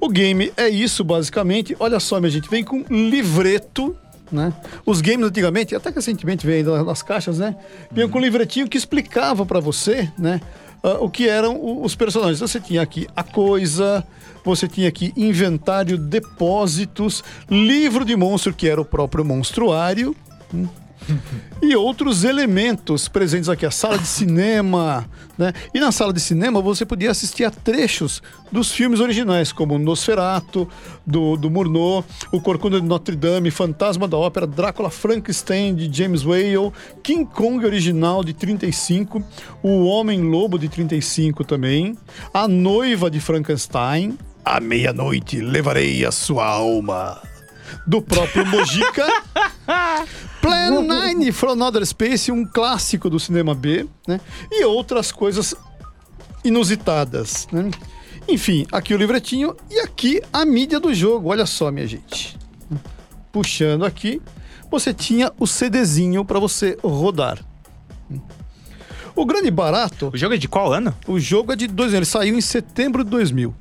[0.00, 1.74] O game é isso, basicamente.
[1.80, 3.96] Olha só, minha gente, vem com livreto
[4.30, 4.52] né?
[4.84, 7.56] Os games antigamente, até recentemente veio ainda nas caixas, né?
[7.90, 10.40] Vinham com um livretinho que explicava para você, né?
[10.82, 12.38] Uh, o que eram os personagens.
[12.40, 14.04] Você tinha aqui a coisa,
[14.44, 20.14] você tinha aqui inventário, depósitos, livro de monstro, que era o próprio monstruário.
[20.54, 20.66] Hum
[21.62, 25.52] e outros elementos presentes aqui, a sala de cinema, né?
[25.72, 30.68] E na sala de cinema você podia assistir a trechos dos filmes originais, como Nosferato,
[31.06, 36.24] do, do Murnau, O Corcunda de Notre Dame, Fantasma da Ópera, Drácula Frankenstein, de James
[36.24, 39.22] Whale, King Kong original, de 35,
[39.62, 41.96] O Homem-Lobo, de 35 também,
[42.32, 47.20] A Noiva de Frankenstein, À meia-noite levarei a sua alma
[47.86, 49.06] do próprio Mojica.
[50.40, 54.20] Plan 9 from Another Space, um clássico do cinema B, né?
[54.50, 55.54] E outras coisas
[56.44, 57.70] inusitadas, né?
[58.28, 61.30] Enfim, aqui o livretinho e aqui a mídia do jogo.
[61.30, 62.36] Olha só, minha gente.
[63.32, 64.20] Puxando aqui,
[64.70, 67.38] você tinha o CDzinho para você rodar.
[69.16, 70.10] O grande barato.
[70.12, 70.94] O jogo é de qual ano?
[71.06, 71.94] O jogo é de dois anos.
[71.94, 73.54] Ele saiu em setembro de 2000.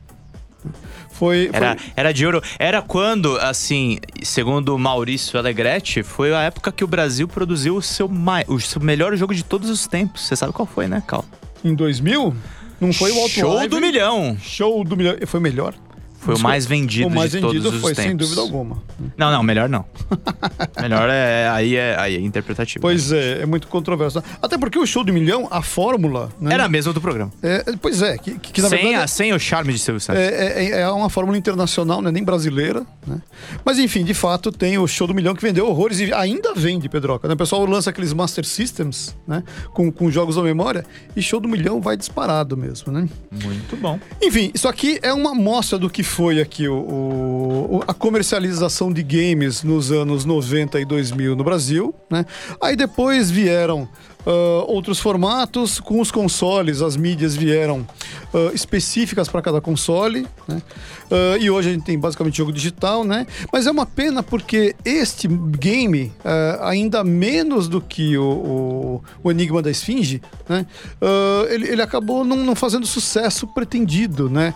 [1.17, 1.91] Foi, era, foi...
[1.95, 2.41] era de ouro.
[2.59, 8.07] Era quando, assim, segundo Maurício Alegretti, foi a época que o Brasil produziu o seu,
[8.07, 8.45] mai...
[8.47, 10.27] o seu melhor jogo de todos os tempos.
[10.27, 11.25] Você sabe qual foi, né, Cal?
[11.63, 12.35] Em 2000?
[12.79, 13.69] Não foi o Show Live?
[13.69, 14.37] do milhão.
[14.39, 15.15] Show do milhão.
[15.25, 15.73] Foi melhor?
[16.19, 18.09] Foi o mais vendido, o mais de vendido todos foi, os tempos.
[18.09, 18.81] sem dúvida alguma.
[19.15, 19.85] Não, não, melhor não.
[20.81, 22.81] melhor é aí é aí é interpretativo.
[22.81, 23.17] Pois né?
[23.17, 24.23] é, é muito controverso.
[24.41, 26.29] Até porque o show do milhão, a fórmula.
[26.39, 26.53] Né?
[26.53, 27.31] Era a mesma do programa.
[27.41, 28.95] É, pois é, que, que, sem, verdade.
[28.95, 30.21] A, sem o charme de Silvio Santos.
[30.21, 32.85] É, é, é, uma fórmula internacional, não é nem brasileira.
[33.05, 33.21] Né?
[33.63, 36.89] Mas enfim, de fato, tem o show do milhão que vendeu horrores e ainda vende,
[36.89, 37.27] Pedroca.
[37.27, 37.33] Né?
[37.33, 39.43] O pessoal lança aqueles Master Systems, né?
[39.73, 43.07] Com, com jogos da memória, e show do milhão vai disparado mesmo, né?
[43.31, 43.99] Muito bom.
[44.21, 49.03] Enfim, isso aqui é uma amostra do que foi aqui o, o, a comercialização de
[49.03, 52.25] games nos anos 90 e 2000 no Brasil, né?
[52.61, 53.87] Aí depois vieram
[54.27, 55.79] Uh, outros formatos.
[55.79, 57.87] Com os consoles, as mídias vieram
[58.33, 60.27] uh, específicas para cada console.
[60.45, 60.61] Né?
[61.09, 63.25] Uh, e hoje a gente tem basicamente jogo digital, né?
[63.53, 66.11] Mas é uma pena porque este game,
[66.59, 70.65] ainda menos do que o, o, o Enigma da Esfinge, né?
[71.49, 74.53] Ele, ele, acabou não, não, fazendo o sucesso pretendido, né?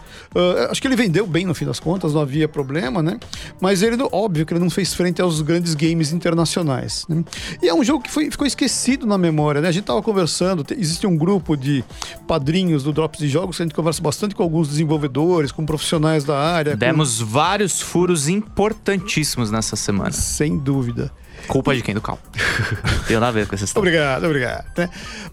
[0.70, 3.18] acho que ele vendeu bem no fim das contas, não havia problema, né?
[3.62, 7.06] Mas ele, óbvio que ele não fez frente aos grandes games internacionais.
[7.08, 7.24] Né?
[7.62, 9.70] E é um jogo que foi, ficou esquecido na memória né?
[9.70, 11.84] A gente tava conversando, te- existe um grupo de
[12.28, 16.24] padrinhos do Drops de Jogos, que a gente conversa bastante com alguns desenvolvedores, com profissionais
[16.24, 16.74] da área.
[16.74, 20.12] com- Demos vários furos importantíssimos nessa semana.
[20.12, 21.12] Sem dúvida.
[21.48, 21.94] Culpa de quem?
[21.94, 22.20] Do Cal.
[23.08, 23.90] Tem nada a ver com essa história.
[23.90, 24.66] Obrigado, obrigado.
[24.78, 24.90] né?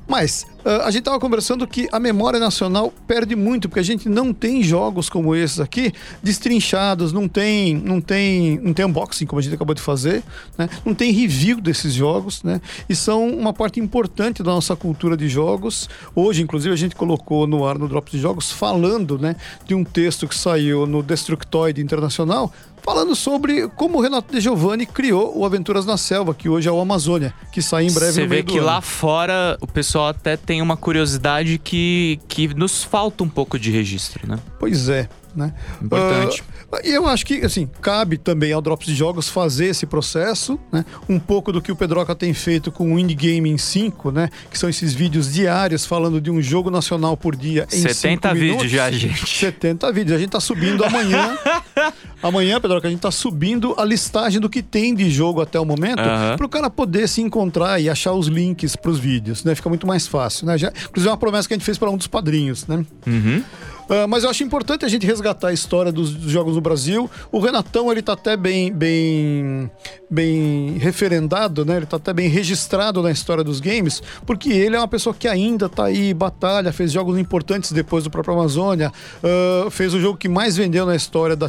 [0.07, 4.09] Mas ah, a gente estava conversando que a memória nacional perde muito, porque a gente
[4.09, 5.93] não tem jogos como esses aqui
[6.23, 10.23] destrinchados, não tem, não tem, não tem unboxing, como a gente acabou de fazer,
[10.59, 10.69] né?
[10.85, 12.61] não tem review desses jogos, né?
[12.89, 15.89] E são uma parte importante da nossa cultura de jogos.
[16.15, 19.85] Hoje, inclusive, a gente colocou no ar no Drops de Jogos falando né, de um
[19.85, 22.53] texto que saiu no Destructoid Internacional
[22.89, 26.72] falando sobre como o Renato De Giovanni criou o Aventuras na Selva, que hoje é
[26.72, 28.64] o Amazônia, que sai em breve Você vê que ano.
[28.66, 33.70] lá fora o pessoal até tem uma curiosidade que, que nos falta um pouco de
[33.70, 34.39] registro, né?
[34.59, 35.53] Pois é, né?
[35.82, 36.43] Importante.
[36.72, 40.59] Ah, E eu acho que, assim, cabe também ao Drops de Jogos fazer esse processo,
[40.72, 40.84] né?
[41.09, 44.30] Um pouco do que o Pedroca tem feito com o Indie Gaming 5, né?
[44.51, 48.34] Que são esses vídeos diários falando de um jogo nacional por dia em 70 cinco
[48.34, 48.70] vídeos minutos.
[48.70, 49.39] já, gente.
[49.39, 50.16] 70 vídeos.
[50.16, 51.39] A gente tá subindo amanhã.
[52.23, 55.64] amanhã, Pedroca, a gente tá subindo a listagem do que tem de jogo até o
[55.64, 56.37] momento, Aham.
[56.37, 59.55] para o cara poder se encontrar e achar os links pros vídeos, né?
[59.55, 60.57] Fica muito mais fácil, né?
[60.59, 62.85] Já, inclusive é uma promessa que a gente fez para um dos padrinhos, né?
[63.07, 63.43] Uhum.
[63.89, 67.11] Ah, mas eu acho importante a gente resgatar a história dos, dos jogos no Brasil.
[67.33, 69.71] O Renatão, ele tá até bem, bem,
[70.11, 71.79] bem referendado, né?
[71.79, 75.27] Ele tá até bem registrado na história dos games, porque ele é uma pessoa que
[75.27, 78.93] ainda tá aí, batalha, fez jogos importantes depois do próprio Amazônia,
[79.23, 81.49] ah, fez o jogo que mais vendeu na história da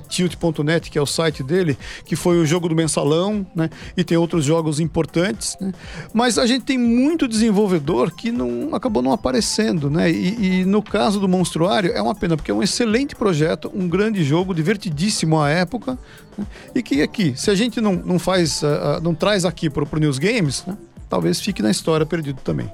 [0.60, 3.70] Tilt.net, que é o site dele, que foi o jogo do Mensalão, né?
[3.96, 5.74] E tem outros jogos importantes, né?
[6.14, 10.12] Mas a gente tem muito desenvolvedor que não acabou não aparecendo, né?
[10.12, 13.88] E, e no caso do Monstruário é uma pena, porque é um excelente projeto, um
[13.88, 15.98] grande jogo, divertidíssimo à época,
[16.38, 16.46] né?
[16.76, 20.00] e que aqui, se a gente não, não faz, ah, não traz aqui pro, pro
[20.00, 20.78] News Games, né?
[21.10, 22.70] talvez fique na história perdido também.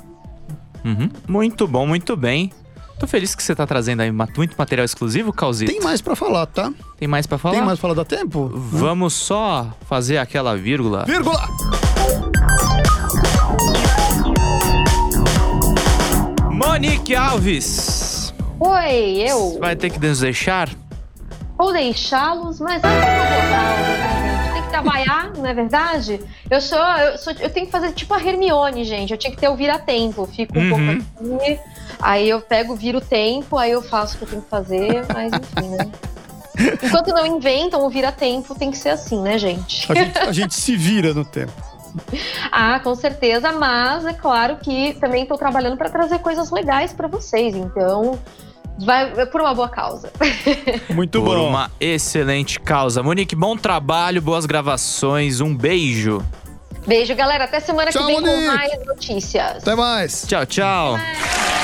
[0.84, 1.10] Uhum.
[1.28, 2.52] Muito bom, muito bem.
[2.98, 5.72] Tô feliz que você tá trazendo aí muito material exclusivo, Calzito.
[5.72, 6.72] Tem mais pra falar, tá?
[6.98, 7.56] Tem mais pra falar?
[7.56, 8.50] Tem mais pra falar, dá tempo?
[8.54, 11.04] Vamos só fazer aquela vírgula.
[11.06, 11.46] Vírgula!
[16.52, 18.34] Monique Alves!
[18.60, 20.70] Oi, eu Vai ter que nos deixar?
[21.58, 24.54] vou deixá-los, mas né, gente?
[24.54, 26.20] Tem que trabalhar, não é verdade?
[26.50, 29.12] Eu sou, eu sou, eu tenho que fazer tipo a Hermione, gente.
[29.12, 30.26] Eu tinha que ter o vira-tempo.
[30.28, 30.70] Fico um Uhum.
[30.70, 31.60] pouco aqui,
[32.02, 35.06] aí eu pego, viro o tempo, aí eu faço o que eu tenho que fazer,
[35.14, 35.92] mas enfim, né?
[36.84, 39.92] Enquanto não inventam o vira-tempo, tem que ser assim, né, gente?
[39.92, 41.52] A gente, a gente se vira no tempo.
[42.52, 47.08] Ah, com certeza, mas é claro que também estou trabalhando para trazer coisas legais para
[47.08, 48.20] vocês, então
[48.80, 50.12] vai é por uma boa causa.
[50.90, 51.48] Muito Por bom.
[51.48, 53.02] uma excelente causa.
[53.02, 56.22] Monique, bom trabalho, boas gravações, um beijo.
[56.86, 57.46] Beijo, galera.
[57.46, 58.46] Até semana Tchau, que vem Monique.
[58.46, 59.58] com mais notícias.
[59.64, 60.26] Até mais.
[60.28, 60.98] Tchau, tchau.
[60.98, 61.55] Ei!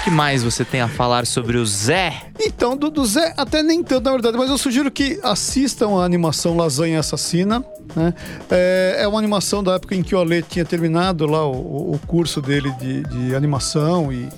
[0.00, 2.14] O que mais você tem a falar sobre o Zé?
[2.40, 6.04] Então, do, do Zé, até nem tanto, na verdade, mas eu sugiro que assistam a
[6.04, 7.62] animação Lasanha Assassina.
[7.94, 8.14] Né?
[8.50, 12.00] É, é uma animação da época em que o Ale tinha terminado lá o, o
[12.06, 14.28] curso dele de, de animação e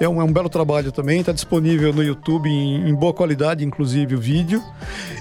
[0.00, 1.20] é um, é um belo trabalho também.
[1.20, 4.62] Está disponível no YouTube em, em boa qualidade, inclusive o vídeo.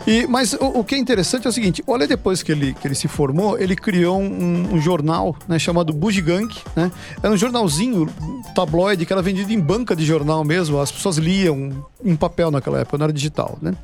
[0.05, 2.73] E, mas o, o que é interessante é o seguinte: o Ale, depois que ele,
[2.73, 6.59] que ele se formou, ele criou um, um jornal né, chamado Bugigank.
[6.75, 6.91] Né?
[7.21, 8.07] Era um jornalzinho
[8.55, 10.79] tabloide que era vendido em banca de jornal mesmo.
[10.79, 13.75] As pessoas liam em papel naquela época, não era digital, né?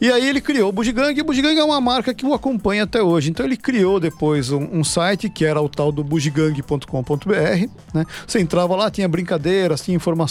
[0.00, 2.84] E aí ele criou o Bugigang, e o Bugigang é uma marca que o acompanha
[2.84, 3.30] até hoje.
[3.30, 8.06] Então ele criou depois um, um site que era o tal do bugigang.com.br, né?
[8.26, 10.29] Você entrava lá, tinha brincadeiras, tinha informações,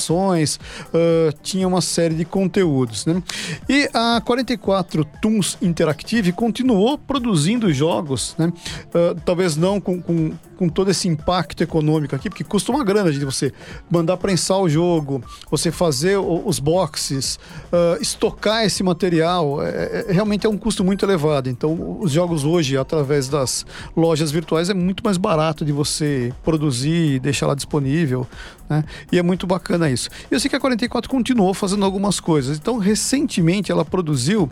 [0.94, 3.22] ah, tinha uma série de conteúdos, né?
[3.68, 8.52] E a 44 Toons Interactive continuou produzindo jogos, né?
[8.94, 13.10] Ah, talvez não com, com, com todo esse impacto econômico aqui, porque custa uma grana
[13.14, 13.54] de você
[13.90, 17.40] mandar prensar o jogo, você fazer o- os boxes,
[17.72, 21.50] ah, estocar esse material, é- é- realmente é um custo muito elevado.
[21.50, 27.16] Então, os jogos hoje, através das lojas virtuais, é muito mais barato de você produzir
[27.16, 28.28] e deixar lá disponível,
[28.70, 28.84] né?
[29.14, 30.10] E é muito bacana isso.
[30.30, 32.58] Eu sei que a 44 continuou fazendo algumas coisas.
[32.58, 34.52] Então, recentemente, ela produziu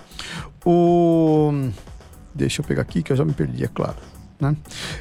[0.65, 1.51] o.
[2.33, 3.97] Deixa eu pegar aqui, que eu já me perdi, é claro.
[4.39, 4.55] Né?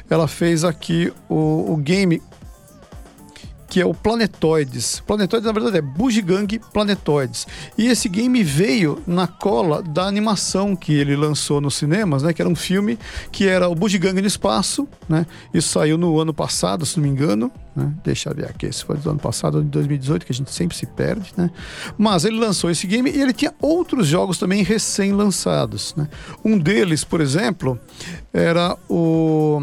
[0.09, 2.21] Ela fez aqui o, o game
[3.67, 5.01] que é o Planetoides.
[5.05, 7.45] Planetoides, na verdade, é Bugigang Planetoides.
[7.77, 12.33] E esse game veio na cola da animação que ele lançou nos cinemas, né?
[12.33, 12.97] Que era um filme
[13.31, 15.25] que era o Bugigang no espaço, né?
[15.53, 17.51] Isso saiu no ano passado, se não me engano.
[17.75, 17.93] Né?
[18.03, 20.75] Deixa eu ver aqui, esse foi do ano passado, de 2018, que a gente sempre
[20.75, 21.51] se perde, né?
[21.95, 26.09] Mas ele lançou esse game e ele tinha outros jogos também recém-lançados, né?
[26.43, 27.79] Um deles, por exemplo,
[28.33, 29.61] era o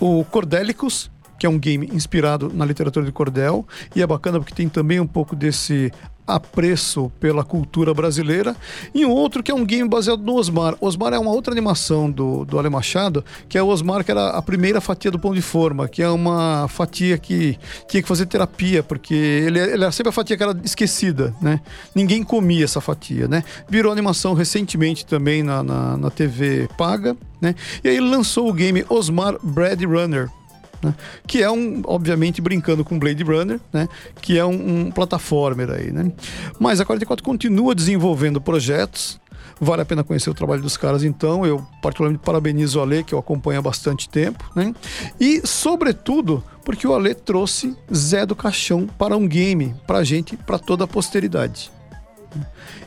[0.00, 4.54] O Cordélicos, que é um game inspirado na literatura de cordel, e é bacana porque
[4.54, 5.92] tem também um pouco desse
[6.28, 8.54] apreço pela cultura brasileira,
[8.94, 10.76] e um outro que é um game baseado no Osmar.
[10.78, 14.28] Osmar é uma outra animação do, do Ale Machado, que é o Osmar, que era
[14.28, 17.58] a primeira fatia do pão de forma, que é uma fatia que
[17.88, 21.60] tinha que fazer terapia, porque ele, ele era sempre a fatia que era esquecida, né?
[21.94, 23.42] Ninguém comia essa fatia, né?
[23.66, 27.54] Virou animação recentemente também na, na, na TV paga, né?
[27.82, 30.28] E aí lançou o game Osmar Bread Runner,
[30.82, 30.94] né?
[31.26, 33.88] que é um, obviamente, brincando com Blade Runner, né?
[34.20, 36.12] que é um, um plataformer aí, né?
[36.58, 39.20] Mas a 44 continua desenvolvendo projetos.
[39.60, 41.44] Vale a pena conhecer o trabalho dos caras, então.
[41.44, 44.48] Eu, particularmente, parabenizo o Ale, que eu acompanho há bastante tempo.
[44.54, 44.72] Né?
[45.18, 50.36] E, sobretudo, porque o Ale trouxe Zé do Caixão para um game, para a gente,
[50.36, 51.72] para toda a posteridade.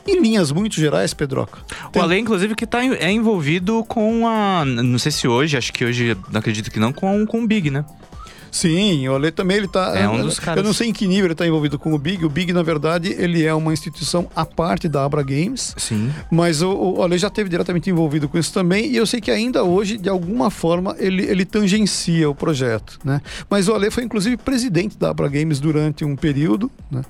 [0.06, 1.60] Em linhas muito gerais, Pedroca.
[1.94, 4.64] O Ale, inclusive, que tá, é envolvido com a.
[4.64, 7.70] Não sei se hoje, acho que hoje, não acredito que não, com, com o Big,
[7.70, 7.84] né?
[8.52, 9.98] Sim, o Ale também ele tá.
[9.98, 10.58] É um dos caras.
[10.58, 12.22] Eu não sei em que nível ele está envolvido com o Big.
[12.22, 15.74] O Big, na verdade, ele é uma instituição à parte da Abra Games.
[15.78, 16.12] Sim.
[16.30, 18.90] Mas o, o Ale já esteve diretamente envolvido com isso também.
[18.90, 22.98] E eu sei que ainda hoje, de alguma forma, ele, ele tangencia o projeto.
[23.02, 23.22] Né?
[23.48, 27.00] Mas o Ale foi, inclusive, presidente da Abra Games durante um período, né?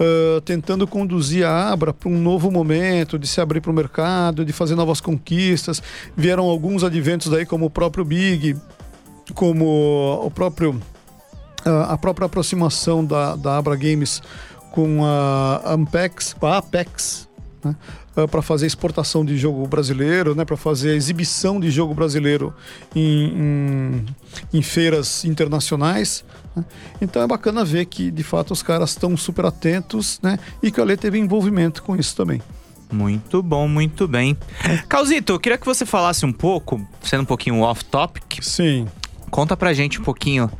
[0.00, 4.46] uh, tentando conduzir a Abra para um novo momento, de se abrir para o mercado,
[4.46, 5.82] de fazer novas conquistas.
[6.16, 8.56] Vieram alguns adventos daí, como o próprio Big,
[9.34, 10.80] como o próprio
[11.64, 14.22] a própria aproximação da, da Abra Games
[14.70, 17.28] com a Ampex, a Apex,
[17.64, 17.74] né?
[18.26, 20.44] para fazer exportação de jogo brasileiro, né?
[20.44, 22.54] para fazer exibição de jogo brasileiro
[22.94, 24.06] em, em,
[24.54, 26.24] em feiras internacionais.
[26.54, 26.64] Né?
[27.00, 30.38] Então é bacana ver que de fato os caras estão super atentos né?
[30.62, 32.40] e que a Lei teve envolvimento com isso também.
[32.90, 34.36] Muito bom, muito bem.
[34.88, 38.40] Calzito, eu queria que você falasse um pouco, sendo um pouquinho off-topic.
[38.40, 38.86] Sim.
[39.30, 40.50] Conta pra gente um pouquinho.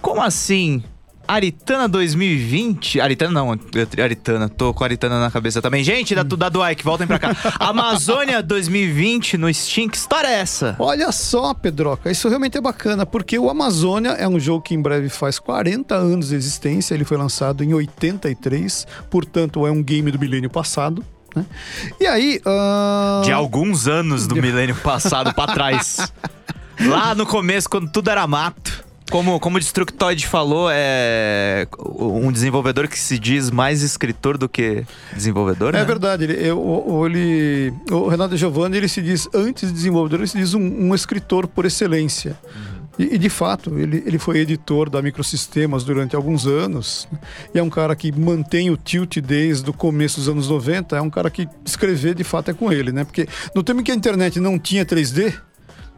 [0.00, 0.82] Como assim?
[1.30, 3.00] Aritana 2020.
[3.00, 3.56] Aritana não,
[4.02, 4.48] Aritana.
[4.48, 5.84] Tô com Aritana na cabeça também.
[5.84, 7.36] Gente, da, da Duike, voltem pra cá.
[7.60, 9.88] Amazônia 2020 no Steam.
[9.88, 10.74] Que história é essa?
[10.76, 12.10] Olha só, Pedroca.
[12.10, 15.94] Isso realmente é bacana, porque o Amazônia é um jogo que em breve faz 40
[15.94, 16.94] anos de existência.
[16.94, 21.04] Ele foi lançado em 83, portanto, é um game do milênio passado.
[21.36, 21.46] Né?
[22.00, 22.40] E aí.
[22.44, 23.24] Uh...
[23.24, 26.12] De alguns anos do milênio passado pra trás.
[26.86, 28.84] Lá no começo, quando tudo era mato.
[29.10, 31.66] Como, como o Destructoid falou, é
[31.98, 35.84] um desenvolvedor que se diz mais escritor do que desenvolvedor, É né?
[35.84, 36.24] verdade.
[36.24, 40.54] Ele, eu, ele, o Renato Giovanni, ele se diz, antes de desenvolvedor, ele se diz
[40.54, 42.38] um, um escritor por excelência.
[42.44, 42.80] Uhum.
[43.00, 47.08] E, e, de fato, ele, ele foi editor da Microsistemas durante alguns anos.
[47.52, 50.96] E é um cara que mantém o tilt desde o começo dos anos 90.
[50.96, 53.02] É um cara que escrever, de fato, é com ele, né?
[53.02, 55.34] Porque no tempo em que a internet não tinha 3D,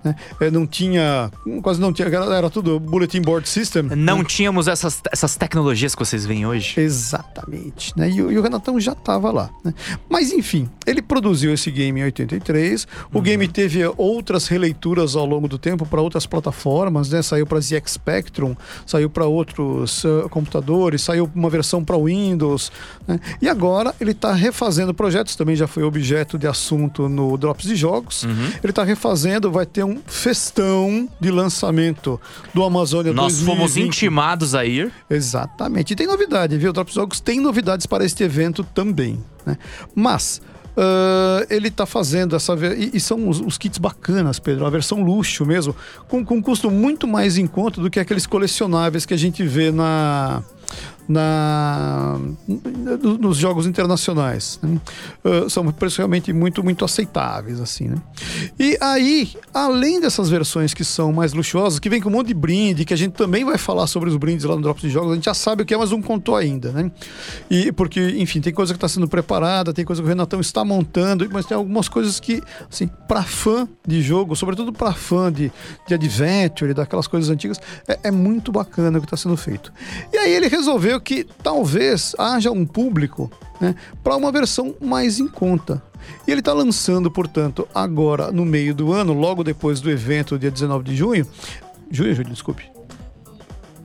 [0.05, 0.14] né?
[0.40, 1.30] É, não tinha.
[1.62, 2.09] Quase não tinha.
[2.09, 3.82] Era, tudo Bulletin Board System.
[3.82, 4.24] Não né?
[4.24, 6.80] tínhamos essas, essas tecnologias que vocês veem hoje.
[6.80, 7.92] Exatamente.
[7.96, 8.11] Né?
[8.11, 9.50] E, o- e o Renatão já estava lá.
[9.64, 9.72] né?
[10.09, 12.86] Mas enfim, ele produziu esse game em 83.
[13.12, 17.22] O game teve outras releituras ao longo do tempo para outras plataformas, né?
[17.22, 22.72] Saiu para ZX Spectrum, saiu para outros ah, computadores, saiu uma versão para Windows.
[23.07, 23.20] né?
[23.40, 27.76] E agora ele está refazendo projetos, também já foi objeto de assunto no Drops de
[27.76, 28.24] Jogos.
[28.24, 32.20] Ele está refazendo, vai ter um festão de lançamento
[32.55, 33.86] do Amazônia Nós fomos 2020.
[33.86, 34.93] intimados a ir.
[35.09, 35.93] Exatamente.
[35.93, 36.70] E tem novidade, viu?
[36.70, 39.22] O Drops Jogos tem novidades para este evento também.
[39.45, 39.57] Né?
[39.95, 40.40] Mas.
[40.76, 42.55] ah, ele está fazendo essa.
[42.76, 45.74] E, e são os, os kits bacanas, Pedro, a versão luxo mesmo,
[46.09, 49.45] com, com um custo muito mais em conta do que aqueles colecionáveis que a gente
[49.45, 50.43] vê na.
[51.09, 54.80] Na, no- nos jogos internacionais né?
[55.24, 57.96] Ah, são preços realmente muito muito aceitáveis assim né?
[58.59, 62.34] e aí além dessas versões que são mais luxuosas que vem com um monte de
[62.34, 65.12] brinde que a gente também vai falar sobre os brindes lá no Drops de Jogos
[65.12, 66.90] a gente já sabe o que é mas não contou ainda né
[67.50, 70.64] e porque enfim tem coisa que está sendo preparada tem coisa que o Renatão está
[70.64, 72.40] montando mas tem algumas coisas que
[72.70, 75.50] assim para fã de jogo sobretudo para fã de,
[75.86, 79.72] de adventure daquelas coisas antigas é, é muito bacana o que está sendo feito
[80.12, 83.30] e aí ele resolveu que talvez haja um público
[83.61, 85.82] né, para uma versão mais em conta.
[86.26, 90.51] E ele está lançando, portanto, agora no meio do ano, logo depois do evento, dia
[90.51, 91.26] 19 de junho.
[91.90, 92.72] Junho, julho, desculpe.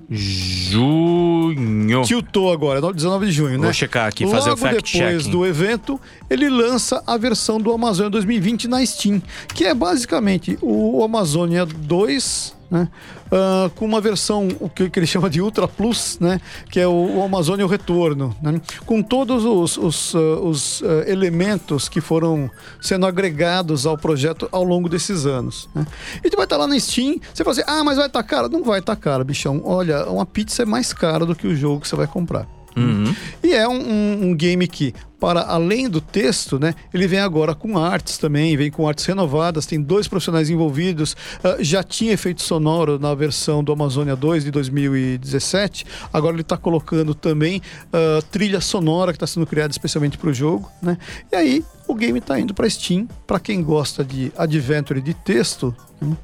[0.10, 2.02] Junho.
[2.04, 3.66] Tiltou agora, 19 de junho, né?
[3.66, 6.00] Vou checar aqui, fazer o Logo depois do evento,
[6.30, 9.22] ele lança a versão do Amazônia 2020 na Steam,
[9.54, 12.90] que é basicamente o Amazônia 2 né?
[13.28, 16.40] Uh, com uma versão, o que, que, ele chama de Ultra Plus, né?
[16.70, 18.60] Que é o, o Amazônia o Retorno, né?
[18.86, 22.50] Com todos os, os, uh, os uh, elementos que foram
[22.82, 25.70] sendo agregados ao projeto ao longo desses anos.
[25.74, 25.86] Né?
[26.24, 28.28] E tu vai estar lá na Steam, você fala assim, ah, mas vai estar tá
[28.28, 28.50] caro?
[28.50, 29.62] Não vai estar tá caro, bichão.
[29.64, 32.57] Olha, uma pizza é mais cara do que o jogo que você vai comprar.
[32.78, 33.16] Uhum.
[33.44, 37.56] E é um, um, um, game que, para além do texto, né, ele vem agora
[37.56, 41.14] com artes também, vem com artes renovadas, tem dois profissionais envolvidos,
[41.44, 46.56] uh, já tinha efeito sonoro na versão do Amazônia 2 de 2017, agora ele está
[46.56, 50.98] colocando também uh, trilha sonora que está sendo criada especialmente para o jogo, né?
[51.32, 55.76] E aí o game está indo para Steam, para quem gosta de adventure de texto.
[56.00, 56.16] Né?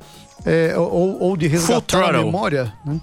[0.46, 2.74] É, ou, ou, de resgatar a memória.
[2.86, 3.00] Né?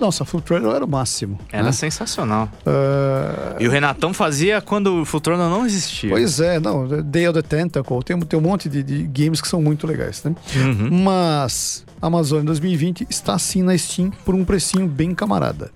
[0.00, 1.38] Nossa, Full Throttle era o máximo.
[1.52, 1.72] Era né?
[1.72, 2.48] sensacional.
[2.66, 3.60] Uh...
[3.60, 6.10] E o Renatão fazia quando o Full Throttle não existia.
[6.10, 6.86] Pois é, não.
[7.02, 10.22] Day of the Tentacle, tem, tem um monte de, de games que são muito legais.
[10.24, 10.34] Né?
[10.56, 11.02] Uhum.
[11.04, 15.70] Mas Amazônia 2020 está sim na Steam por um precinho bem camarada.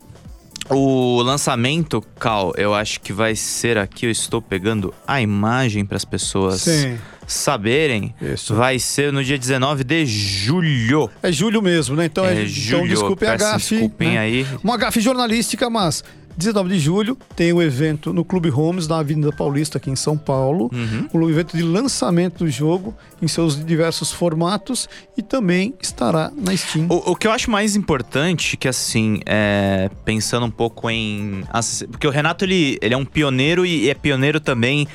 [0.70, 4.06] O lançamento, Cal, eu acho que vai ser aqui.
[4.06, 6.98] Eu estou pegando a imagem para as pessoas Sim.
[7.26, 8.14] Saberem.
[8.20, 8.54] Isso.
[8.54, 11.10] Vai ser no dia 19 de julho.
[11.22, 12.06] É julho mesmo, né?
[12.06, 12.84] Então, é, é julho.
[12.84, 13.90] então desculpe a gafe.
[13.98, 14.18] Né?
[14.18, 14.46] aí.
[14.62, 16.02] Uma gafe jornalística, mas
[16.36, 20.16] 19 de julho tem o evento no Clube Homes, na Avenida Paulista, aqui em São
[20.16, 20.70] Paulo.
[20.72, 21.08] Uhum.
[21.12, 26.86] O evento de lançamento do jogo em seus diversos formatos e também estará na Steam.
[26.88, 31.44] O, o que eu acho mais importante, que assim, é, pensando um pouco em.
[31.90, 34.88] Porque o Renato ele, ele é um pioneiro e é pioneiro também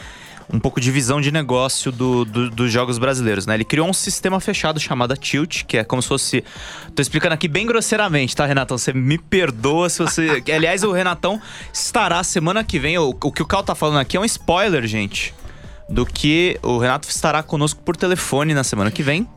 [0.52, 3.54] um pouco de visão de negócio do, do, dos jogos brasileiros, né?
[3.54, 6.44] Ele criou um sistema fechado chamado Tilt, que é como se fosse.
[6.96, 8.78] Tô explicando aqui bem grosseiramente, tá, Renatão?
[8.78, 10.44] Você me perdoa se você.
[10.54, 11.40] Aliás, o Renatão
[11.72, 12.98] estará semana que vem.
[12.98, 15.34] O, o que o Cal tá falando aqui é um spoiler, gente.
[15.88, 19.28] Do que o Renato estará conosco por telefone na semana que vem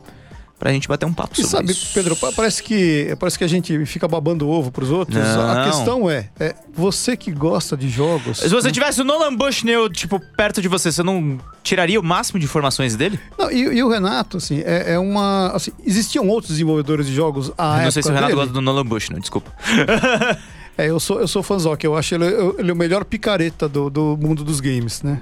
[0.63, 1.93] pra gente bater um papo e sobre sabe, isso.
[1.93, 5.17] Pedro, parece que, parece que a gente fica babando ovo pros outros.
[5.17, 5.51] Não.
[5.51, 8.37] A questão é, é, você que gosta de jogos...
[8.37, 12.39] Se você tivesse o Nolan Bushnell, tipo, perto de você, você não tiraria o máximo
[12.39, 13.19] de informações dele?
[13.37, 15.47] Não, e, e o Renato, assim, é, é uma...
[15.47, 18.39] Assim, existiam outros desenvolvedores de jogos à Eu não sei se o Renato dele.
[18.39, 19.51] gosta do Nolan Bushnell, desculpa.
[20.77, 22.25] É, eu sou, eu sou fãzoca, eu acho ele,
[22.57, 25.21] ele o melhor picareta do, do mundo dos games, né?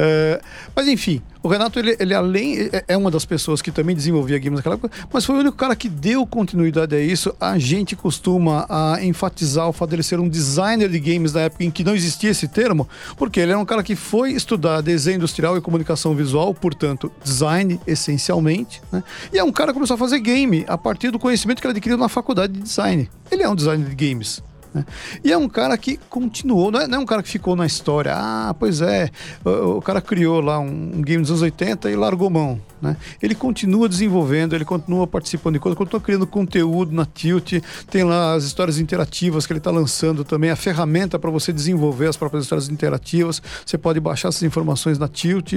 [0.00, 0.40] É,
[0.76, 4.38] mas enfim, o Renato, ele, ele além, é, é uma das pessoas que também desenvolvia
[4.38, 7.34] games naquela época, mas foi o único cara que deu continuidade a isso.
[7.40, 11.64] A gente costuma a enfatizar o fato dele ser um designer de games na época
[11.64, 15.16] em que não existia esse termo, porque ele era um cara que foi estudar desenho
[15.16, 19.02] industrial e comunicação visual, portanto, design essencialmente, né?
[19.32, 21.72] E é um cara que começou a fazer game a partir do conhecimento que ele
[21.72, 23.10] adquiriu na faculdade de design.
[23.30, 24.42] Ele é um designer de games.
[24.72, 24.84] Né?
[25.24, 27.66] E é um cara que continuou, não é, não é, um cara que ficou na
[27.66, 28.12] história.
[28.14, 29.10] Ah, pois é,
[29.44, 32.60] o, o cara criou lá um, um, game dos anos 80 e largou mão.
[32.80, 32.96] Né?
[33.20, 37.54] Ele continua desenvolvendo, ele continua participando de coisas, continua criando conteúdo na Tilt,
[37.90, 42.06] tem lá as histórias interativas que ele está lançando também, a ferramenta para você desenvolver
[42.06, 43.42] as próprias histórias interativas.
[43.64, 45.54] Você pode baixar essas informações na Tilt.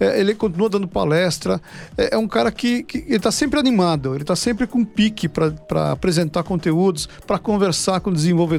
[0.00, 1.60] É, ele continua dando palestra.
[1.96, 5.92] É, é um cara que, ele está sempre animado, ele está sempre com pique para
[5.92, 8.51] apresentar conteúdos, para conversar com desenvolvedores.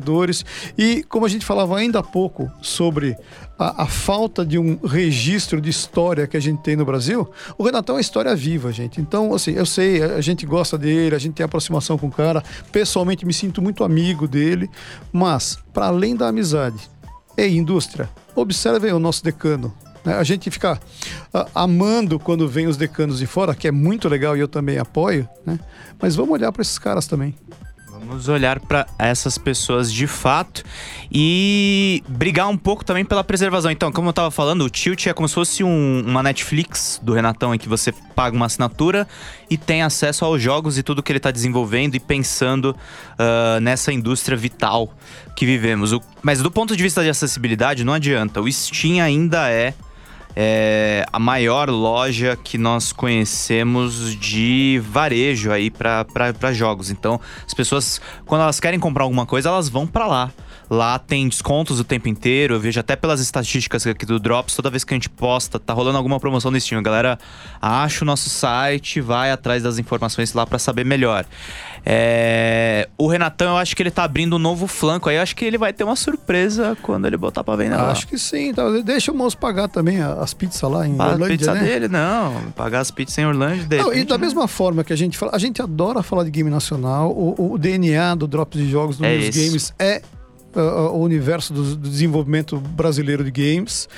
[0.78, 3.16] E como a gente falava ainda há pouco sobre
[3.58, 7.64] a, a, falta de um registro de história que a gente tem no Brasil, o
[7.64, 9.00] Renatão é história viva, gente.
[9.00, 12.44] Então, assim, eu sei, a gente gosta dele, a gente tem aproximação com o cara.
[12.72, 14.70] Pessoalmente, me sinto muito amigo dele.
[15.12, 16.90] Mas, para além da amizade,
[17.38, 18.10] é indústria.
[18.36, 19.74] Observem o nosso decano.
[20.04, 20.14] Né?
[20.14, 20.80] A gente fica
[21.34, 24.78] uh, amando quando vem os decanos de fora, que é muito legal e eu também
[24.78, 25.60] apoio, né?
[26.02, 27.36] Mas vamos olhar para esses caras também.
[28.06, 30.64] Vamos olhar para essas pessoas de fato
[31.12, 33.72] e brigar um pouco também pela preservação.
[33.72, 37.14] Então, como eu estava falando, o Tilt é como se fosse um, uma Netflix do
[37.14, 39.08] Renatão em que você paga uma assinatura
[39.50, 43.94] e tem acesso aos jogos e tudo que ele está desenvolvendo e pensando uh, nessa
[43.94, 44.94] indústria vital
[45.36, 45.94] que vivemos.
[45.94, 48.42] O, mas do ponto de vista de acessibilidade, não adianta.
[48.42, 49.74] O Steam ainda é
[50.36, 56.90] é a maior loja que nós conhecemos de varejo aí para jogos.
[56.90, 60.32] Então, as pessoas, quando elas querem comprar alguma coisa, elas vão para lá.
[60.70, 62.56] Lá tem descontos o tempo inteiro.
[62.56, 65.74] Eu vejo até pelas estatísticas aqui do Drops, toda vez que a gente posta, tá
[65.74, 66.80] rolando alguma promoção no Steam.
[66.80, 67.20] A galera
[67.62, 71.26] acha o nosso site, vai atrás das informações lá para saber melhor.
[71.86, 72.88] É...
[72.98, 75.18] O Renatão, eu acho que ele tá abrindo um novo flanco aí.
[75.18, 77.92] Eu acho que ele vai ter uma surpresa quando ele botar pra vender acho lá.
[77.92, 78.54] Acho que sim.
[78.54, 78.64] Tá.
[78.84, 81.64] Deixa o moço pagar também as pizzas lá em Orlândia, a pizza né?
[81.64, 82.52] dele, não.
[82.56, 83.84] Pagar as pizzas em Orlândia.
[83.84, 84.26] Não, e da né?
[84.26, 87.12] mesma forma que a gente fala, a gente adora falar de game nacional.
[87.12, 90.02] O, o DNA do Drops de Jogos nos é games é
[90.56, 93.90] uh, o universo do, do, desenvolvimento brasileiro de games.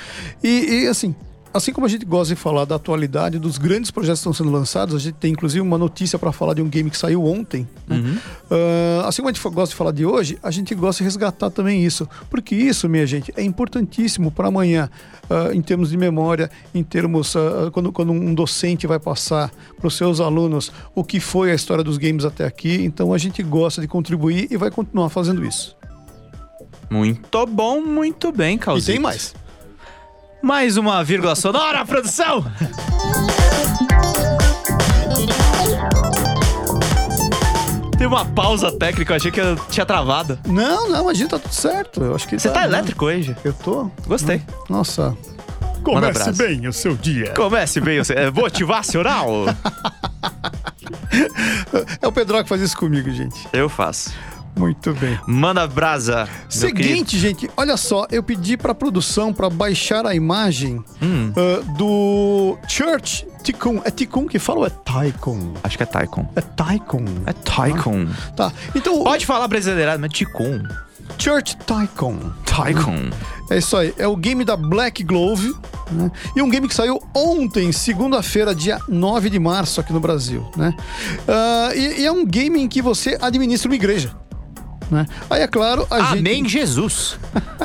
[0.42, 1.14] E, e assim,
[1.56, 4.50] assim como a gente gosta de falar da atualidade, dos grandes projetos que estão sendo
[4.50, 7.66] lançados, a gente tem inclusive uma notícia para falar de um game que saiu ontem.
[7.86, 8.20] né?
[8.50, 11.50] Ah, assim como a gente gosta de falar de hoje, a gente gosta de resgatar
[11.50, 12.08] também isso.
[12.30, 14.88] Porque isso, minha gente, é importantíssimo para amanhã,
[15.28, 17.34] ah, em termos de memória, em termos.
[17.36, 21.54] ah, quando, quando um docente vai passar para os seus alunos o que foi a
[21.54, 22.84] história dos games até aqui.
[22.84, 25.76] Então a gente gosta de contribuir e vai continuar fazendo isso.
[26.90, 28.92] Muito bom, muito bem, E Calzito.
[28.92, 29.34] tem mais.
[30.46, 32.44] Mais uma vírgula sonora, produção!
[37.98, 40.38] Tem uma pausa técnica, eu achei que eu tinha travado.
[40.46, 42.00] Não, não, a gente tá tudo certo.
[42.00, 42.66] Eu acho que Você tá né?
[42.66, 43.34] elétrico hoje?
[43.44, 43.90] Eu tô.
[44.06, 44.40] Gostei.
[44.68, 45.18] Nossa.
[45.82, 46.32] Brasa.
[46.32, 47.34] bem o seu dia.
[47.34, 49.46] Comece bem, você é motivacional?
[52.00, 53.48] É o Pedro que faz isso comigo, gente.
[53.52, 54.12] Eu faço.
[54.56, 55.18] Muito bem.
[55.26, 56.26] Manda brasa.
[56.48, 61.32] Seguinte, gente, olha só, eu pedi pra produção pra baixar a imagem Hum.
[61.36, 63.82] ah, do Church Tikkun.
[63.84, 65.52] É Tikkun que fala ou é Taikon?
[65.62, 66.26] Acho que é Taikon.
[66.34, 67.04] É Taikon.
[67.26, 68.06] É Taikon.
[68.34, 68.50] Tá.
[68.74, 70.62] Então, Pode falar brasileirado, mas Ticum.
[71.18, 72.18] Church Taikon.
[72.44, 73.10] Taikon.
[73.50, 73.94] É isso aí.
[73.98, 75.54] É o game da Black Glove.
[75.90, 76.10] né?
[76.34, 80.44] E um game que saiu ontem, segunda-feira, dia 9 de março, aqui no Brasil.
[80.56, 80.74] Né?
[81.28, 84.10] Ah, e, e é um game em que você administra uma igreja.
[84.90, 85.06] Né?
[85.28, 86.18] Aí, é claro, a gente.
[86.20, 87.18] Amém, Jesus.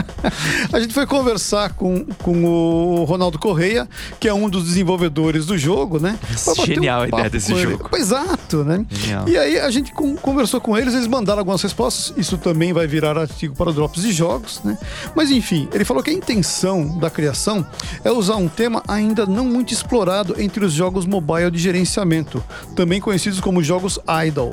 [0.72, 5.58] A gente foi conversar com, com o Ronaldo Correia, que é um dos desenvolvedores do
[5.58, 6.18] jogo, né?
[6.66, 7.90] Genial a ideia desse jogo.
[7.98, 8.86] Exato, né?
[8.90, 9.28] Genial.
[9.28, 12.14] E aí a gente con- conversou com eles, eles mandaram algumas respostas.
[12.18, 14.78] Isso também vai virar artigo para o Drops de Jogos, né?
[15.16, 17.66] Mas enfim, ele falou que a intenção da criação
[18.04, 22.44] é usar um tema ainda não muito explorado entre os jogos mobile de gerenciamento,
[22.76, 24.52] também conhecidos como jogos idle.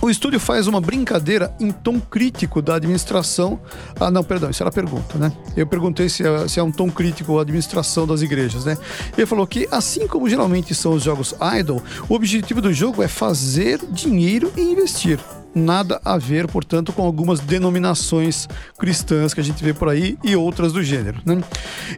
[0.00, 3.58] O estúdio faz uma brincadeira em tom crítico da administração.
[3.98, 5.32] Ah, não, perdão, isso era a pergunta, né?
[5.56, 8.76] Eu perguntei se é, se é um tom crítico a administração das igrejas, né?
[9.16, 13.08] Ele falou que, assim como geralmente são os jogos idle, o objetivo do jogo é
[13.08, 15.18] fazer dinheiro e investir.
[15.54, 18.48] Nada a ver, portanto, com algumas denominações
[18.78, 21.20] cristãs que a gente vê por aí e outras do gênero.
[21.24, 21.42] Né?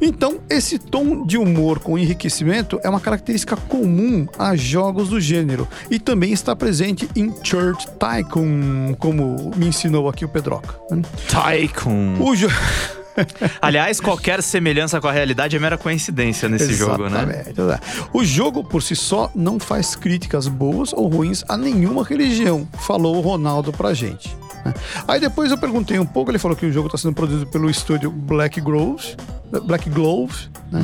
[0.01, 5.67] Então, esse tom de humor com enriquecimento é uma característica comum a jogos do gênero
[5.91, 10.75] e também está presente em Church Tycoon, como me ensinou aqui o Pedroca.
[10.91, 11.03] né?
[11.29, 12.17] Taikon.
[12.21, 12.55] O jogo.
[13.61, 17.45] Aliás, qualquer semelhança com a realidade é mera coincidência nesse jogo, né?
[17.47, 17.81] Exatamente?
[18.12, 23.17] O jogo por si só não faz críticas boas ou ruins a nenhuma religião, falou
[23.17, 24.37] o Ronaldo pra gente.
[24.64, 24.75] né?
[25.07, 27.71] Aí depois eu perguntei um pouco, ele falou que o jogo está sendo produzido pelo
[27.71, 29.17] estúdio Black Grove,
[29.65, 30.81] Black Glove, né?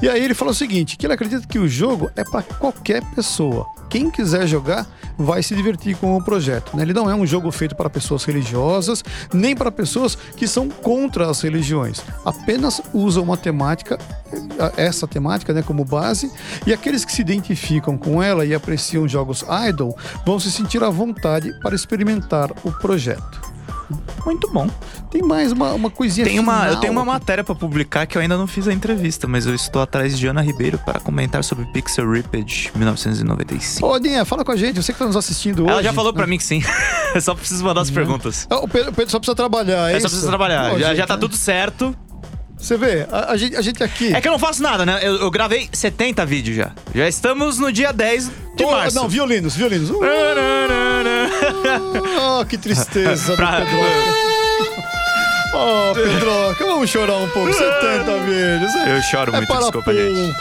[0.00, 3.02] E aí ele falou o seguinte, que ele acredita que o jogo é para qualquer
[3.14, 3.66] pessoa.
[3.88, 4.86] Quem quiser jogar
[5.16, 6.76] vai se divertir com o projeto.
[6.76, 6.82] né?
[6.82, 11.30] Ele não é um jogo feito para pessoas religiosas, nem para pessoas que são contra
[11.30, 12.02] as religiões.
[12.24, 13.98] Apenas usa uma temática,
[14.76, 16.30] essa temática né, como base,
[16.66, 19.94] e aqueles que se identificam com ela e apreciam jogos idle
[20.26, 23.53] vão se sentir à vontade para experimentar o projeto.
[24.24, 24.68] Muito bom.
[25.10, 28.22] Tem mais uma, uma coisinha Tem uma, eu tenho uma matéria pra publicar que eu
[28.22, 31.64] ainda não fiz a entrevista, mas eu estou atrás de Ana Ribeiro para comentar sobre
[31.66, 33.86] Pixel Ripped 1995.
[33.86, 35.72] Ô, Dinha, fala com a gente, você que está nos assistindo hoje.
[35.72, 36.16] Ela já falou né?
[36.16, 36.62] pra mim que sim.
[37.14, 38.46] Eu só preciso mandar as perguntas.
[38.50, 40.06] Ah, O Pedro, o Pedro só precisa trabalhar, é Eu só isso?
[40.08, 40.70] preciso trabalhar.
[40.70, 41.20] Pô, já, gente, já tá né?
[41.20, 41.96] tudo certo.
[42.64, 44.14] Você vê, a, a gente, a gente aqui...
[44.14, 44.98] É que eu não faço nada, né?
[45.02, 46.70] Eu, eu gravei 70 vídeos já.
[46.94, 48.96] Já estamos no dia 10 de março.
[48.96, 49.90] Não, violinos, violinos.
[49.90, 50.00] Uh,
[52.40, 53.60] oh, que tristeza Pra-.
[55.56, 57.52] Oh, Pedroca, vamos chorar um pouco.
[57.56, 58.74] 70 vídeos.
[58.88, 60.34] Eu choro é muito, para desculpa, gente.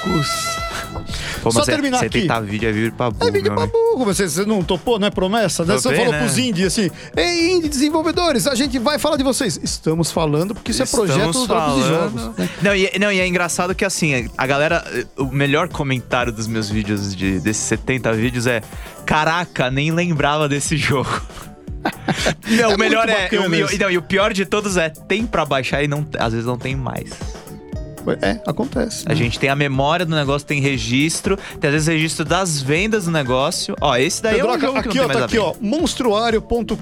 [1.43, 2.21] Pô, Só é- terminar aqui.
[2.21, 5.07] 70 vídeo é vídeo pra burro, É vídeo pra burro, você, você não topou, não
[5.07, 5.65] é promessa?
[5.65, 5.73] Né?
[5.75, 6.19] Você Topei, falou né?
[6.19, 9.59] pros indie assim, ei, indie desenvolvedores, a gente vai falar de vocês.
[9.61, 11.87] Estamos falando porque isso é projeto dos falando.
[11.87, 12.37] Jogos.
[12.37, 12.49] né?
[12.61, 14.83] Não e, não, e é engraçado que assim, a galera.
[15.17, 18.61] O melhor comentário dos meus vídeos, de, desses 70 vídeos, é:
[19.05, 21.21] Caraca, nem lembrava desse jogo.
[22.47, 23.27] Não, É o melhor é.
[23.33, 26.45] o- não, e o pior de todos é: tem pra baixar e não, às vezes
[26.45, 27.09] não tem mais.
[28.21, 29.05] É, acontece.
[29.07, 33.05] A gente tem a memória do negócio, tem registro, tem às vezes registro das vendas
[33.05, 33.75] do negócio.
[33.81, 35.37] Ó, esse daí é um jogo que aqui, não ó, tem mais tá a aqui,
[35.39, 36.75] ó, monstruário.com.br.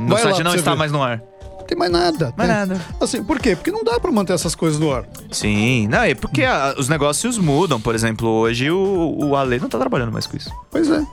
[0.00, 0.76] No Vai lá site pra não está ver.
[0.78, 1.22] mais no ar.
[1.58, 2.34] Não tem mais nada.
[2.36, 2.54] Mais né?
[2.66, 2.80] nada.
[3.00, 3.54] Assim, por quê?
[3.54, 5.04] Porque não dá pra manter essas coisas no ar.
[5.30, 7.80] Sim, não, é porque a- os negócios mudam.
[7.80, 10.50] Por exemplo, hoje o, o Ale não tá trabalhando mais com isso.
[10.70, 11.04] Pois é.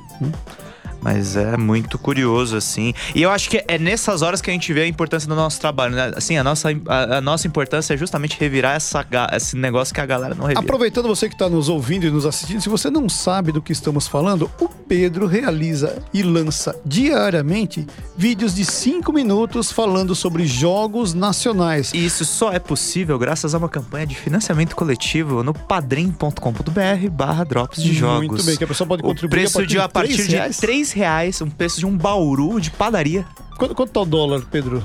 [1.02, 2.94] Mas é muito curioso, assim.
[3.14, 5.60] E eu acho que é nessas horas que a gente vê a importância do nosso
[5.60, 6.12] trabalho, né?
[6.16, 10.06] Assim, a nossa, a, a nossa importância é justamente revirar essa, esse negócio que a
[10.06, 10.60] galera não revira.
[10.60, 13.72] Aproveitando você que está nos ouvindo e nos assistindo, se você não sabe do que
[13.72, 17.86] estamos falando, o Pedro realiza e lança diariamente
[18.16, 21.94] vídeos de 5 minutos falando sobre jogos nacionais.
[21.94, 27.44] E isso só é possível graças a uma campanha de financiamento coletivo no padrim.com.br barra
[27.44, 28.28] drops de jogos.
[28.28, 30.58] Muito bem, que a pessoa pode O contribuir preço de a partir de reais.
[30.58, 33.26] 3 reais, um preço de um bauru de padaria.
[33.58, 34.84] Quanto, quanto tá o dólar, Pedro?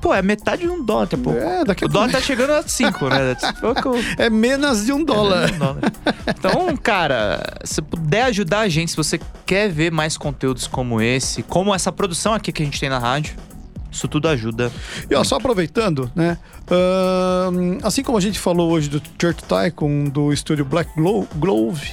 [0.00, 1.38] Pô, é metade de um dólar, daqui a pouco.
[1.38, 3.36] É, daqui a o dólar tá chegando a 5, né?
[3.60, 3.96] Pouco...
[4.16, 5.52] É menos de um dólar.
[5.52, 5.80] Um dólar.
[6.26, 11.42] Então, cara, se puder ajudar a gente, se você quer ver mais conteúdos como esse,
[11.42, 13.34] como essa produção aqui que a gente tem na rádio,
[13.90, 14.70] isso tudo ajuda.
[15.10, 16.36] E ó, só aproveitando, né?
[16.70, 21.90] ahn, assim como a gente falou hoje do Church Tycoon, do estúdio Black Glo- Glove,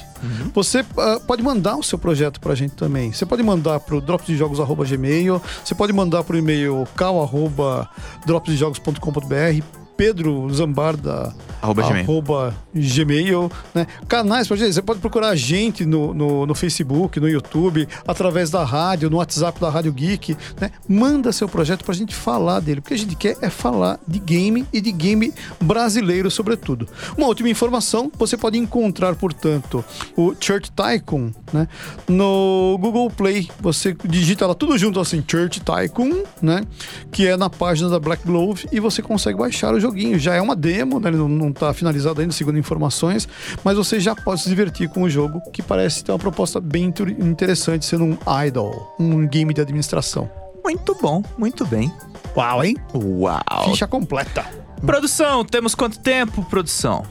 [0.54, 3.12] você ah, pode mandar o seu projeto pra gente também.
[3.12, 9.62] Você pode mandar pro dropsdejogos.gmail, você pode mandar pro e-mail cal.dropsdejogos.com.br,
[9.96, 12.02] Pedro Zambarda Arroba Gmail.
[12.04, 13.86] arroba Gmail, né?
[14.06, 18.50] Canais pra gente, você pode procurar a gente no, no, no Facebook, no YouTube, através
[18.50, 20.70] da rádio, no WhatsApp da Rádio Geek, né?
[20.88, 22.80] Manda seu projeto pra gente falar dele.
[22.80, 26.86] O que a gente quer é falar de game e de game brasileiro, sobretudo.
[27.16, 29.84] Uma última informação, você pode encontrar, portanto,
[30.16, 31.66] o Church Tycoon, né?
[32.06, 33.48] No Google Play.
[33.60, 36.62] Você digita lá tudo junto assim, Church Tycoon, né?
[37.10, 40.18] Que é na página da Black Glove e você consegue baixar o joguinho.
[40.18, 41.08] Já é uma demo, né?
[41.08, 43.28] Ele não, não tá finalizado ainda, segundo informações,
[43.64, 46.84] mas você já pode se divertir com o jogo, que parece ter uma proposta bem
[46.84, 50.30] inter- interessante, sendo um idol, um game de administração.
[50.64, 51.92] Muito bom, muito bem.
[52.36, 52.76] Uau, hein?
[52.94, 53.40] Uau.
[53.70, 54.44] Ficha completa.
[54.84, 57.04] Produção, temos quanto tempo, produção?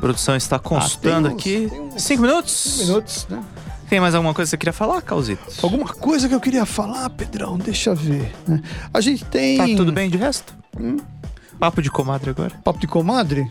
[0.00, 1.36] Produção está constando tem
[1.68, 1.80] uns- aqui.
[1.94, 2.76] uns- Cinco minutos?
[2.80, 3.42] Minutos, né?
[3.88, 5.42] Tem mais alguma coisa que você queria falar, Causito?
[5.62, 8.32] Alguma coisa que eu queria falar, Pedrão, deixa eu ver.
[8.46, 8.62] né?
[8.94, 9.56] A gente tem.
[9.58, 10.54] Tá tudo bem de resto?
[11.60, 12.52] Papo de comadre agora.
[12.64, 13.46] Papo de comadre?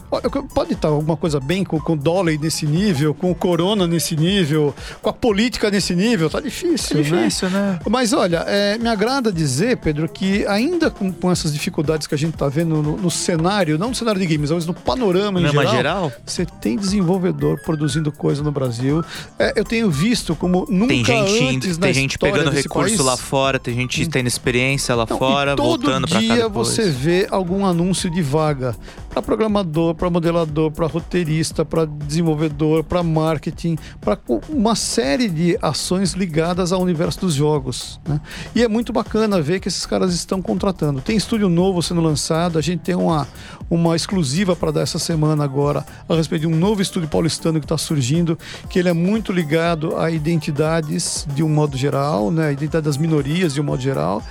[0.56, 4.16] Pode estar alguma coisa bem com, com o dólar nesse nível, com o corona nesse
[4.16, 6.28] nível, com a política nesse nível?
[6.28, 7.04] Tá difícil, né?
[7.04, 7.80] Difícil, né?
[7.88, 12.18] Mas olha, é, me agrada dizer, Pedro, que ainda com, com essas dificuldades que a
[12.18, 15.44] gente tá vendo no, no cenário, não no cenário de games, mas no panorama em
[15.46, 16.12] Panorama geral, geral?
[16.26, 19.04] você tem desenvolvedor produzindo coisa no Brasil.
[19.38, 23.06] É, eu tenho visto como nunca Tem gente, antes tem gente pegando recurso país.
[23.06, 26.70] lá fora, tem gente tendo experiência lá Não, fora, todo voltando pra cá dia depois.
[26.70, 28.76] você vê algum anúncio de vaga
[29.10, 36.14] para programador, para modelador, para roteirista, para desenvolvedor, para marketing, para uma série de ações
[36.14, 38.00] ligadas ao universo dos jogos.
[38.08, 38.22] né?
[38.54, 41.02] E é muito bacana ver que esses caras estão contratando.
[41.02, 43.28] Tem estúdio novo sendo lançado, a gente tem uma,
[43.68, 47.66] uma exclusiva para dar essa semana agora a respeito de um novo estúdio paulistano que
[47.66, 48.38] está surgindo,
[48.70, 52.50] que ele é muito ligado a identidades de um modo geral, né?
[52.50, 54.22] a identidade das minorias de um modo geral.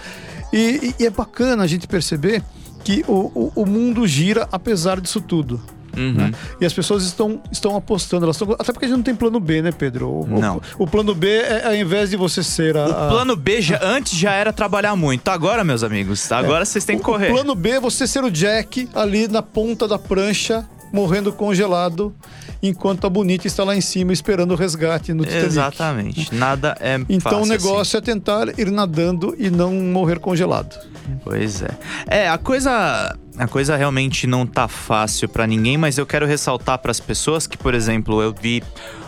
[0.53, 2.43] E, e- e é bacana a gente perceber
[2.89, 5.61] que o, o, o mundo gira apesar disso tudo.
[5.95, 6.13] Uhum.
[6.13, 6.33] né?
[6.61, 9.39] E as pessoas estão, estão apostando, elas estão, até porque a gente não tem plano
[9.41, 10.09] B, né, Pedro?
[10.09, 10.61] O, o- Não.
[10.79, 12.87] O, plano B é ao invés de você ser a.
[12.87, 15.29] O plano B já, antes já era trabalhar muito.
[15.29, 17.31] Agora, meus amigos, agora vocês têm que o- correr.
[17.31, 22.15] O plano B é você ser o Jack ali na ponta da prancha, morrendo congelado,
[22.63, 25.47] enquanto a Bonita está lá em cima esperando o resgate no Titanic.
[25.47, 26.35] Exatamente.
[26.35, 27.51] Nada é Então o assim.
[27.51, 30.77] negócio é tentar ir nadando e não morrer congelado.
[31.25, 31.71] Pois é.
[32.07, 33.17] É, a coisa.
[33.37, 37.57] A coisa realmente não tá fácil pra ninguém, mas eu quero ressaltar pras pessoas que,
[37.57, 38.63] por exemplo, eu vi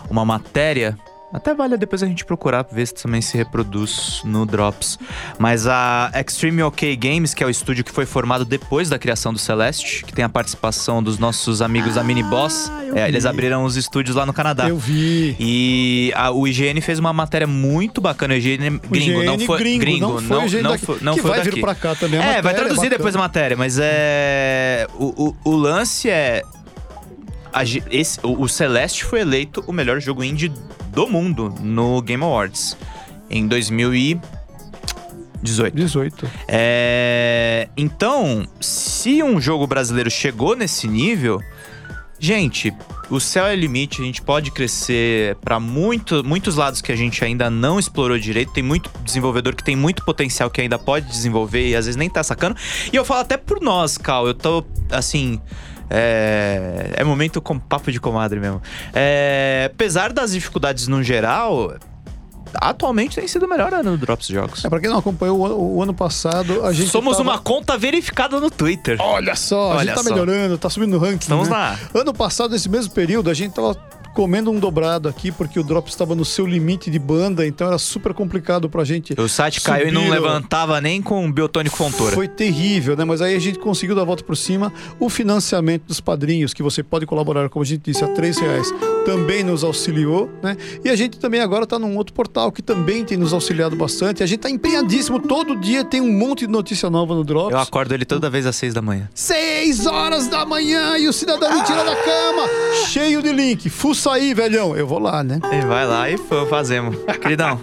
[0.09, 0.97] uma matéria.
[1.33, 4.99] Até vale depois a gente procurar pra ver se também se reproduz no Drops.
[5.39, 9.31] Mas a Extreme OK Games, que é o estúdio que foi formado depois da criação
[9.31, 12.69] do Celeste, que tem a participação dos nossos amigos da Mini Boss.
[12.87, 14.67] eu é, eles abriram os estúdios lá no Canadá.
[14.67, 15.35] Eu vi.
[15.39, 18.33] E a- o IGN fez uma matéria muito bacana.
[18.33, 20.97] O IGN O gringo, não IGN foi gringo, não foi o IGN não daqui, foi,
[21.01, 21.55] não que foi vai daqui.
[21.55, 22.19] vir pra cá também.
[22.19, 22.97] a É, vai traduzir bacana.
[22.97, 24.85] depois a matéria, mas é.
[24.95, 26.41] O, o, o lance é.
[27.53, 30.51] a esse- o, o Celeste foi eleito o melhor jogo indie
[30.91, 32.77] do mundo no Game Awards
[33.29, 35.75] em 2018.
[35.75, 36.29] 18.
[36.47, 41.39] É, então, se um jogo brasileiro chegou nesse nível,
[42.19, 42.73] gente,
[43.09, 46.95] o céu é o limite, a gente pode crescer para muito, muitos lados que a
[46.95, 48.53] gente ainda não explorou direito.
[48.53, 52.09] Tem muito desenvolvedor que tem muito potencial que ainda pode desenvolver e às vezes nem
[52.09, 52.55] tá sacando.
[52.91, 55.41] E eu falo até por nós, Cal, eu tô assim.
[55.93, 58.61] É, é momento com papo de comadre mesmo.
[58.93, 61.75] É, apesar das dificuldades no geral,
[62.55, 64.63] atualmente tem sido o melhor ano do Drops Jogos.
[64.63, 66.89] É, pra quem não acompanhou o ano, o ano passado, a gente.
[66.89, 68.97] Somos tava- uma conta verificada no Twitter.
[69.01, 70.09] Olha só, a Olha gente tá só.
[70.09, 71.17] melhorando, tá subindo no ranking.
[71.23, 71.53] Estamos né?
[71.55, 71.77] lá.
[71.93, 73.75] Ano passado, nesse mesmo período, a gente tava
[74.13, 77.77] comendo um dobrado aqui, porque o drop estava no seu limite de banda, então era
[77.77, 79.13] super complicado pra gente.
[79.19, 82.13] O site caiu e não subir levantava nem com o biotônico fontura.
[82.13, 83.05] Foi terrível, né?
[83.05, 84.71] Mas aí a gente conseguiu dar a volta por cima.
[84.99, 88.67] O financiamento dos padrinhos, que você pode colaborar, como a gente disse, a três reais,
[89.05, 90.57] também nos auxiliou, né?
[90.83, 94.23] E a gente também agora está num outro portal que também tem nos auxiliado bastante.
[94.23, 95.19] A gente está empenhadíssimo.
[95.19, 97.51] Todo dia tem um monte de notícia nova no Drops.
[97.51, 99.09] Eu acordo ele toda vez às seis da manhã.
[99.13, 102.47] Seis horas da manhã e o cidadão me tira da cama,
[102.87, 103.69] cheio de link.
[103.69, 104.75] Fuça aí, velhão.
[104.75, 105.39] Eu vou lá, né?
[105.51, 106.95] E vai lá e fa- fazemos.
[107.21, 107.59] Queridão,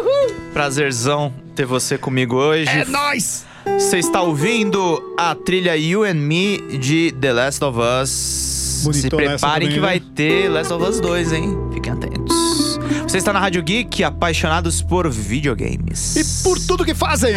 [0.52, 2.68] prazerzão ter você comigo hoje.
[2.68, 3.44] É nóis!
[3.78, 8.80] Você está ouvindo a trilha You and Me de The Last of Us.
[8.84, 9.80] Bonitona Se preparem também, que né?
[9.80, 11.58] vai ter Last of Us 2, hein?
[11.74, 12.78] Fiquem atentos.
[13.02, 16.16] Você está na Rádio Geek, apaixonados por videogames.
[16.16, 17.34] E por tudo que fazem!